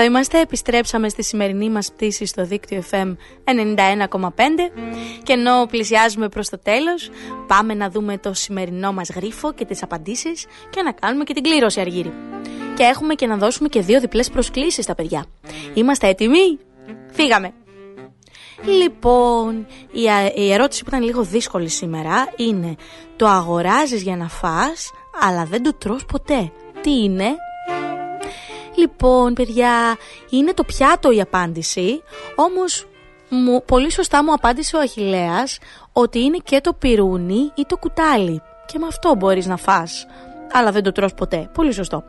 Εδώ 0.00 0.08
είμαστε, 0.08 0.40
επιστρέψαμε 0.40 1.08
στη 1.08 1.22
σημερινή 1.22 1.70
μας 1.70 1.92
πτήση 1.92 2.26
στο 2.26 2.44
δίκτυο 2.44 2.82
FM 2.90 3.16
91,5 3.44 4.20
και 5.22 5.32
ενώ 5.32 5.66
πλησιάζουμε 5.70 6.28
προς 6.28 6.48
το 6.48 6.58
τέλος 6.58 7.10
πάμε 7.46 7.74
να 7.74 7.90
δούμε 7.90 8.18
το 8.18 8.32
σημερινό 8.34 8.92
μας 8.92 9.08
γρίφο 9.08 9.52
και 9.52 9.64
τις 9.64 9.82
απαντήσεις 9.82 10.46
και 10.70 10.82
να 10.82 10.92
κάνουμε 10.92 11.24
και 11.24 11.32
την 11.32 11.42
κλήρωση 11.42 11.80
αργύρι. 11.80 12.12
Και 12.76 12.82
έχουμε 12.82 13.14
και 13.14 13.26
να 13.26 13.36
δώσουμε 13.36 13.68
και 13.68 13.80
δύο 13.80 14.00
διπλές 14.00 14.30
προσκλήσεις 14.30 14.84
στα 14.84 14.94
παιδιά. 14.94 15.24
Είμαστε 15.74 16.08
έτοιμοι; 16.08 16.58
Φύγαμε! 17.12 17.52
Λοιπόν, 18.64 19.66
η, 19.92 20.08
α- 20.08 20.32
η 20.34 20.52
ερώτηση 20.52 20.82
που 20.82 20.90
ήταν 20.90 21.02
λίγο 21.02 21.22
δύσκολη 21.22 21.68
σήμερα 21.68 22.28
είναι 22.36 22.74
το 23.16 23.26
αγοράζεις 23.26 24.02
για 24.02 24.16
να 24.16 24.28
φας 24.28 24.90
αλλά 25.20 25.44
δεν 25.44 25.62
το 25.62 25.74
τρως 25.74 26.04
ποτέ. 26.04 26.52
Τι 26.80 27.02
είναι; 27.02 27.34
Λοιπόν, 28.80 29.34
παιδιά, 29.34 29.96
είναι 30.30 30.54
το 30.54 30.64
πιάτο 30.64 31.12
η 31.12 31.20
απάντηση, 31.20 32.02
όμως 32.34 32.86
μου, 33.28 33.64
πολύ 33.64 33.92
σωστά 33.92 34.24
μου 34.24 34.32
απάντησε 34.32 34.76
ο 34.76 34.78
Αχιλέας 34.78 35.58
ότι 35.92 36.18
είναι 36.20 36.38
και 36.44 36.60
το 36.60 36.72
πυρούνι 36.72 37.50
ή 37.54 37.64
το 37.66 37.76
κουτάλι 37.76 38.42
και 38.66 38.78
με 38.78 38.86
αυτό 38.86 39.14
μπορείς 39.14 39.46
να 39.46 39.56
φας, 39.56 40.06
αλλά 40.52 40.70
δεν 40.72 40.82
το 40.82 40.92
τρως 40.92 41.14
ποτέ. 41.14 41.50
Πολύ 41.54 41.72
σωστό. 41.72 42.04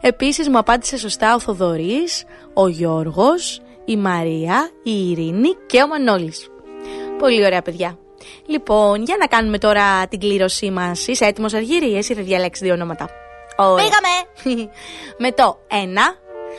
Επίσης 0.00 0.48
μου 0.48 0.58
απάντησε 0.58 0.98
σωστά 0.98 1.34
ο 1.34 1.40
Θοδωρής, 1.40 2.24
ο 2.54 2.68
Γιώργος, 2.68 3.60
η 3.84 3.96
Μαρία, 3.96 4.70
η 4.82 5.10
Ειρήνη 5.10 5.48
και 5.66 5.82
ο 5.82 5.86
Μανώλης. 5.86 6.48
Πολύ 7.18 7.44
ωραία 7.44 7.62
παιδιά. 7.62 7.98
Λοιπόν, 8.46 9.02
για 9.02 9.16
να 9.18 9.26
κάνουμε 9.26 9.58
τώρα 9.58 10.06
την 10.06 10.18
κλήρωσή 10.18 10.70
μας. 10.70 11.06
Είσαι 11.06 11.24
έτοιμος 11.24 11.54
Αργύρι, 11.54 11.96
εσύ 11.96 12.14
θα 12.14 12.22
διαλέξεις 12.22 12.64
δύο 12.64 12.74
ονόματα. 12.74 13.08
Ωραία. 13.56 13.84
Φύγαμε! 13.84 14.68
με 15.22 15.32
το 15.32 15.58
1, 15.70 15.74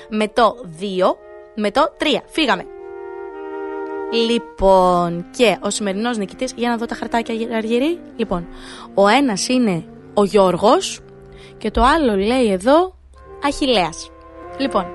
με 0.09 0.27
το 0.27 0.55
2, 0.79 0.83
με 1.55 1.71
το 1.71 1.81
3. 1.99 2.05
Φύγαμε. 2.25 2.65
Λοιπόν, 4.11 5.25
και 5.37 5.57
ο 5.61 5.69
σημερινός 5.69 6.17
νικητής, 6.17 6.53
για 6.55 6.69
να 6.69 6.77
δω 6.77 6.85
τα 6.85 6.95
χαρτάκια 6.95 7.55
αργυρί. 7.57 7.99
Λοιπόν, 8.15 8.47
ο 8.93 9.07
ένας 9.07 9.47
είναι 9.47 9.83
ο 10.13 10.23
Γιώργος 10.23 10.99
και 11.57 11.71
το 11.71 11.83
άλλο 11.83 12.15
λέει 12.15 12.51
εδώ 12.51 12.95
Αχιλέας. 13.45 14.09
Λοιπόν, 14.57 14.85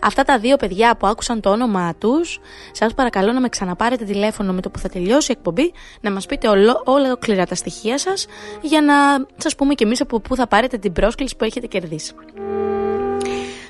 αυτά 0.00 0.22
τα 0.22 0.38
δύο 0.38 0.56
παιδιά 0.56 0.96
που 0.96 1.06
άκουσαν 1.06 1.40
το 1.40 1.50
όνομά 1.50 1.94
τους, 1.94 2.38
σας 2.72 2.94
παρακαλώ 2.94 3.32
να 3.32 3.40
με 3.40 3.48
ξαναπάρετε 3.48 4.04
τηλέφωνο 4.04 4.52
με 4.52 4.60
το 4.60 4.70
που 4.70 4.78
θα 4.78 4.88
τελειώσει 4.88 5.32
η 5.32 5.34
εκπομπή, 5.38 5.72
να 6.00 6.10
μας 6.10 6.26
πείτε 6.26 6.48
ολο, 6.48 6.82
ολόκληρα 6.84 7.46
τα 7.46 7.54
στοιχεία 7.54 7.98
σας, 7.98 8.26
για 8.60 8.82
να 8.82 8.94
σας 9.36 9.54
πούμε 9.54 9.74
κι 9.74 9.82
εμείς 9.82 10.00
από 10.00 10.20
πού 10.20 10.36
θα 10.36 10.46
πάρετε 10.46 10.78
την 10.78 10.92
πρόσκληση 10.92 11.36
που 11.36 11.44
έχετε 11.44 11.66
κερδίσει. 11.66 12.12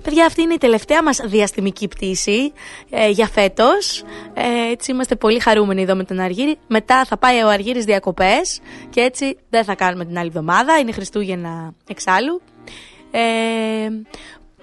Παιδιά, 0.02 0.26
αυτή 0.26 0.42
είναι 0.42 0.54
η 0.54 0.58
τελευταία 0.58 1.02
μας 1.02 1.20
διαστημική 1.24 1.88
πτήση 1.88 2.52
ε, 2.90 3.08
για 3.08 3.26
φέτος. 3.26 4.04
Ε, 4.34 4.70
έτσι 4.70 4.90
είμαστε 4.90 5.16
πολύ 5.16 5.40
χαρούμενοι 5.40 5.82
εδώ 5.82 5.94
με 5.94 6.04
τον 6.04 6.20
Αργύρι. 6.20 6.58
Μετά 6.66 7.04
θα 7.04 7.16
πάει 7.16 7.42
ο 7.42 7.48
Αργύρης 7.48 7.84
διακοπές 7.84 8.60
και 8.90 9.00
έτσι 9.00 9.36
δεν 9.50 9.64
θα 9.64 9.74
κάνουμε 9.74 10.04
την 10.04 10.18
άλλη 10.18 10.26
εβδομάδα. 10.26 10.78
Είναι 10.78 10.92
Χριστούγεννα 10.92 11.74
εξάλλου. 11.88 12.40
Ε, 13.10 13.20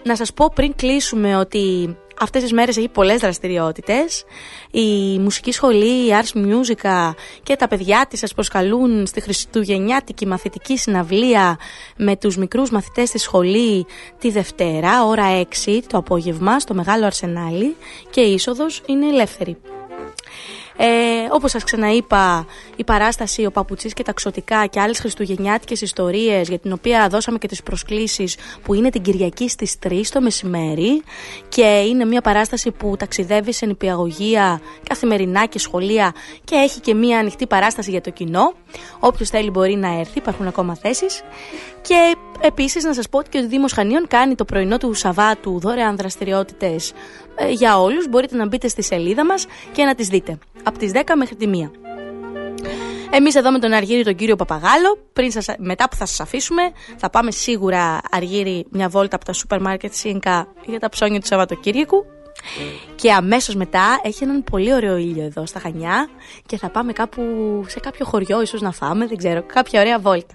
να 0.07 0.15
σας 0.15 0.33
πω 0.33 0.51
πριν 0.55 0.75
κλείσουμε 0.75 1.37
ότι 1.37 1.95
αυτές 2.19 2.41
τις 2.41 2.51
μέρες 2.51 2.77
έχει 2.77 2.87
πολλές 2.87 3.19
δραστηριότητες. 3.19 4.23
Η 4.71 5.19
μουσική 5.19 5.51
σχολή, 5.51 6.07
η 6.07 6.09
Ars 6.09 6.37
Musica 6.37 7.13
και 7.43 7.55
τα 7.55 7.67
παιδιά 7.67 8.05
της 8.09 8.19
σας 8.19 8.33
προσκαλούν 8.33 9.05
στη 9.05 9.21
Χριστουγεννιάτικη 9.21 10.27
μαθητική 10.27 10.77
συναυλία 10.77 11.57
με 11.97 12.15
τους 12.15 12.37
μικρούς 12.37 12.69
μαθητές 12.69 13.09
στη 13.09 13.17
σχολή 13.17 13.85
τη 14.19 14.29
Δευτέρα, 14.29 15.05
ώρα 15.05 15.25
6 15.65 15.81
το 15.87 15.97
απόγευμα 15.97 16.59
στο 16.59 16.73
Μεγάλο 16.73 17.05
Αρσενάλι 17.05 17.75
και 18.09 18.21
η 18.21 18.33
είσοδος 18.33 18.81
είναι 18.85 19.07
ελεύθερη. 19.07 19.57
Ε, 20.77 20.85
όπως 21.31 21.51
σας 21.51 21.63
ξαναείπα, 21.63 22.45
η 22.75 22.83
παράσταση 22.83 23.45
«Ο 23.45 23.51
Παπουτσής 23.51 23.93
και 23.93 24.03
τα 24.03 24.13
Ξωτικά» 24.13 24.65
και 24.65 24.79
άλλες 24.79 24.99
χριστουγεννιάτικες 24.99 25.81
ιστορίες 25.81 26.47
για 26.47 26.59
την 26.59 26.71
οποία 26.71 27.07
δώσαμε 27.09 27.37
και 27.37 27.47
τις 27.47 27.63
προσκλήσεις 27.63 28.37
που 28.63 28.73
είναι 28.73 28.89
την 28.89 29.01
Κυριακή 29.01 29.49
στις 29.49 29.75
3 29.87 30.01
το 30.09 30.21
μεσημέρι 30.21 31.03
και 31.49 31.83
είναι 31.87 32.05
μια 32.05 32.21
παράσταση 32.21 32.71
που 32.71 32.95
ταξιδεύει 32.97 33.53
σε 33.53 33.65
νηπιαγωγεία 33.65 34.61
καθημερινά 34.89 35.45
και 35.45 35.59
σχολεία 35.59 36.13
και 36.43 36.55
έχει 36.55 36.79
και 36.79 36.93
μια 36.93 37.19
ανοιχτή 37.19 37.47
παράσταση 37.47 37.89
για 37.89 38.01
το 38.01 38.09
κοινό. 38.09 38.53
Όποιος 38.99 39.29
θέλει 39.29 39.49
μπορεί 39.49 39.75
να 39.75 39.99
έρθει, 39.99 40.17
υπάρχουν 40.17 40.47
ακόμα 40.47 40.75
θέσεις. 40.75 41.23
Και 41.81 42.15
επίσης 42.41 42.83
να 42.83 42.93
σας 42.93 43.09
πω 43.09 43.17
ότι 43.17 43.29
και 43.29 43.37
ο 43.37 43.47
Δήμος 43.47 43.71
Χανίων 43.71 44.07
κάνει 44.07 44.35
το 44.35 44.45
πρωινό 44.45 44.77
του 44.77 44.93
Σαββάτου 44.93 45.59
δωρεάν 45.59 45.97
δραστηριότητες 45.97 46.93
ε, 47.35 47.49
για 47.49 47.79
όλους. 47.79 48.07
Μπορείτε 48.09 48.35
να 48.35 48.47
μπείτε 48.47 48.67
στη 48.67 48.81
σελίδα 48.83 49.25
μας 49.25 49.45
και 49.71 49.83
να 49.83 49.95
τις 49.95 50.07
δείτε. 50.07 50.37
Από 50.63 50.77
τις 50.77 50.91
10 50.93 51.01
μέχρι 51.15 51.35
τη 51.35 51.49
1. 51.53 51.71
Εμείς 53.09 53.35
εδώ 53.35 53.51
με 53.51 53.59
τον 53.59 53.73
Αργύρι 53.73 54.03
τον 54.03 54.15
κύριο 54.15 54.35
Παπαγάλο, 54.35 54.97
πριν 55.13 55.31
σας, 55.31 55.47
μετά 55.57 55.89
που 55.89 55.95
θα 55.95 56.05
σας 56.05 56.19
αφήσουμε, 56.19 56.61
θα 56.97 57.09
πάμε 57.09 57.31
σίγουρα 57.31 57.99
Αργύρι 58.11 58.65
μια 58.69 58.89
βόλτα 58.89 59.15
από 59.15 59.25
τα 59.25 59.33
σούπερ 59.33 59.61
μάρκετ 59.61 59.93
Σίνκα 59.93 60.47
για 60.65 60.79
τα 60.79 60.89
ψώνια 60.89 61.19
του 61.19 61.25
Σαββατοκύριακου. 61.25 62.05
Και 62.95 63.11
αμέσως 63.11 63.55
μετά 63.55 63.99
έχει 64.03 64.23
έναν 64.23 64.43
πολύ 64.43 64.73
ωραίο 64.73 64.97
ήλιο 64.97 65.23
εδώ 65.23 65.45
στα 65.45 65.59
Χανιά 65.59 66.09
και 66.45 66.57
θα 66.57 66.69
πάμε 66.69 66.93
κάπου 66.93 67.21
σε 67.67 67.79
κάποιο 67.79 68.05
χωριό 68.05 68.41
ίσως 68.41 68.61
να 68.61 68.71
φάμε, 68.71 69.07
δεν 69.07 69.17
ξέρω, 69.17 69.43
κάποια 69.43 69.81
ωραία 69.81 69.99
βόλτα. 69.99 70.33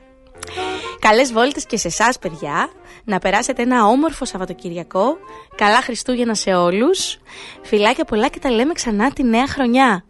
Καλές 1.08 1.32
βόλτες 1.32 1.66
και 1.66 1.76
σε 1.76 1.88
εσάς, 1.88 2.18
παιδιά. 2.18 2.70
Να 3.04 3.18
περάσετε 3.18 3.62
ένα 3.62 3.84
όμορφο 3.84 4.24
Σαββατοκυριακό. 4.24 5.16
Καλά 5.56 5.82
Χριστούγεννα 5.82 6.34
σε 6.34 6.54
όλους. 6.54 7.18
Φιλάκια 7.62 8.04
πολλά 8.04 8.28
και 8.28 8.38
τα 8.38 8.50
λέμε 8.50 8.72
ξανά 8.72 9.12
τη 9.12 9.22
νέα 9.22 9.46
χρονιά. 9.46 10.04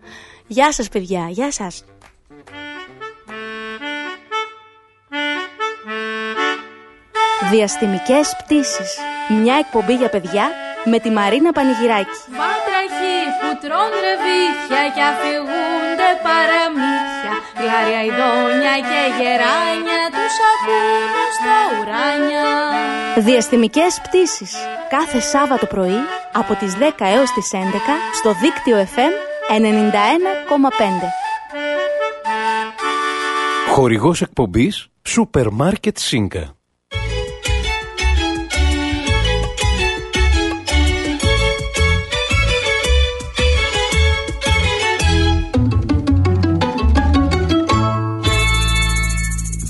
Γεια 0.46 0.72
σας 0.72 0.88
παιδιά, 0.88 1.26
γεια 1.28 1.52
σας. 1.52 1.84
Διαστημικές 7.50 8.36
πτήσεις. 8.38 8.96
Μια 9.42 9.54
εκπομπή 9.54 9.94
για 9.94 10.08
παιδιά 10.08 10.50
με 10.84 10.98
τη 10.98 11.10
Μαρίνα 11.10 11.52
Πανηγυράκη. 11.52 12.18
Βάτραχοι 12.28 13.18
που 13.40 13.58
τρώνε 13.60 13.98
ρεβίθια 14.06 14.82
και 14.94 15.02
αφηγούνται 15.02 16.10
παραμύθια 16.22 17.11
Γλάρια 17.62 18.02
ειδόνια 18.08 18.74
και 18.88 19.00
γεράνια 19.18 20.02
τους 20.14 20.34
ακούνε 20.52 21.24
στα 21.36 21.56
ουράνια 21.74 22.46
Διαστημικές 23.16 24.00
πτήσεις. 24.02 24.54
Κάθε 24.88 25.20
Σάββατο 25.20 25.66
πρωί 25.66 26.00
από 26.32 26.54
τις 26.54 26.76
10 26.76 26.80
έως 26.98 27.30
τις 27.32 27.50
11 27.52 27.56
στο 28.14 28.32
δίκτυο 28.32 28.76
FM 28.76 29.14
91,5. 29.48 29.62
Χορηγός 33.68 34.22
εκπομπής 34.22 34.86
Σούπερ 35.02 35.50
Μάρκετ 35.50 35.98
Σίνκα. 35.98 36.56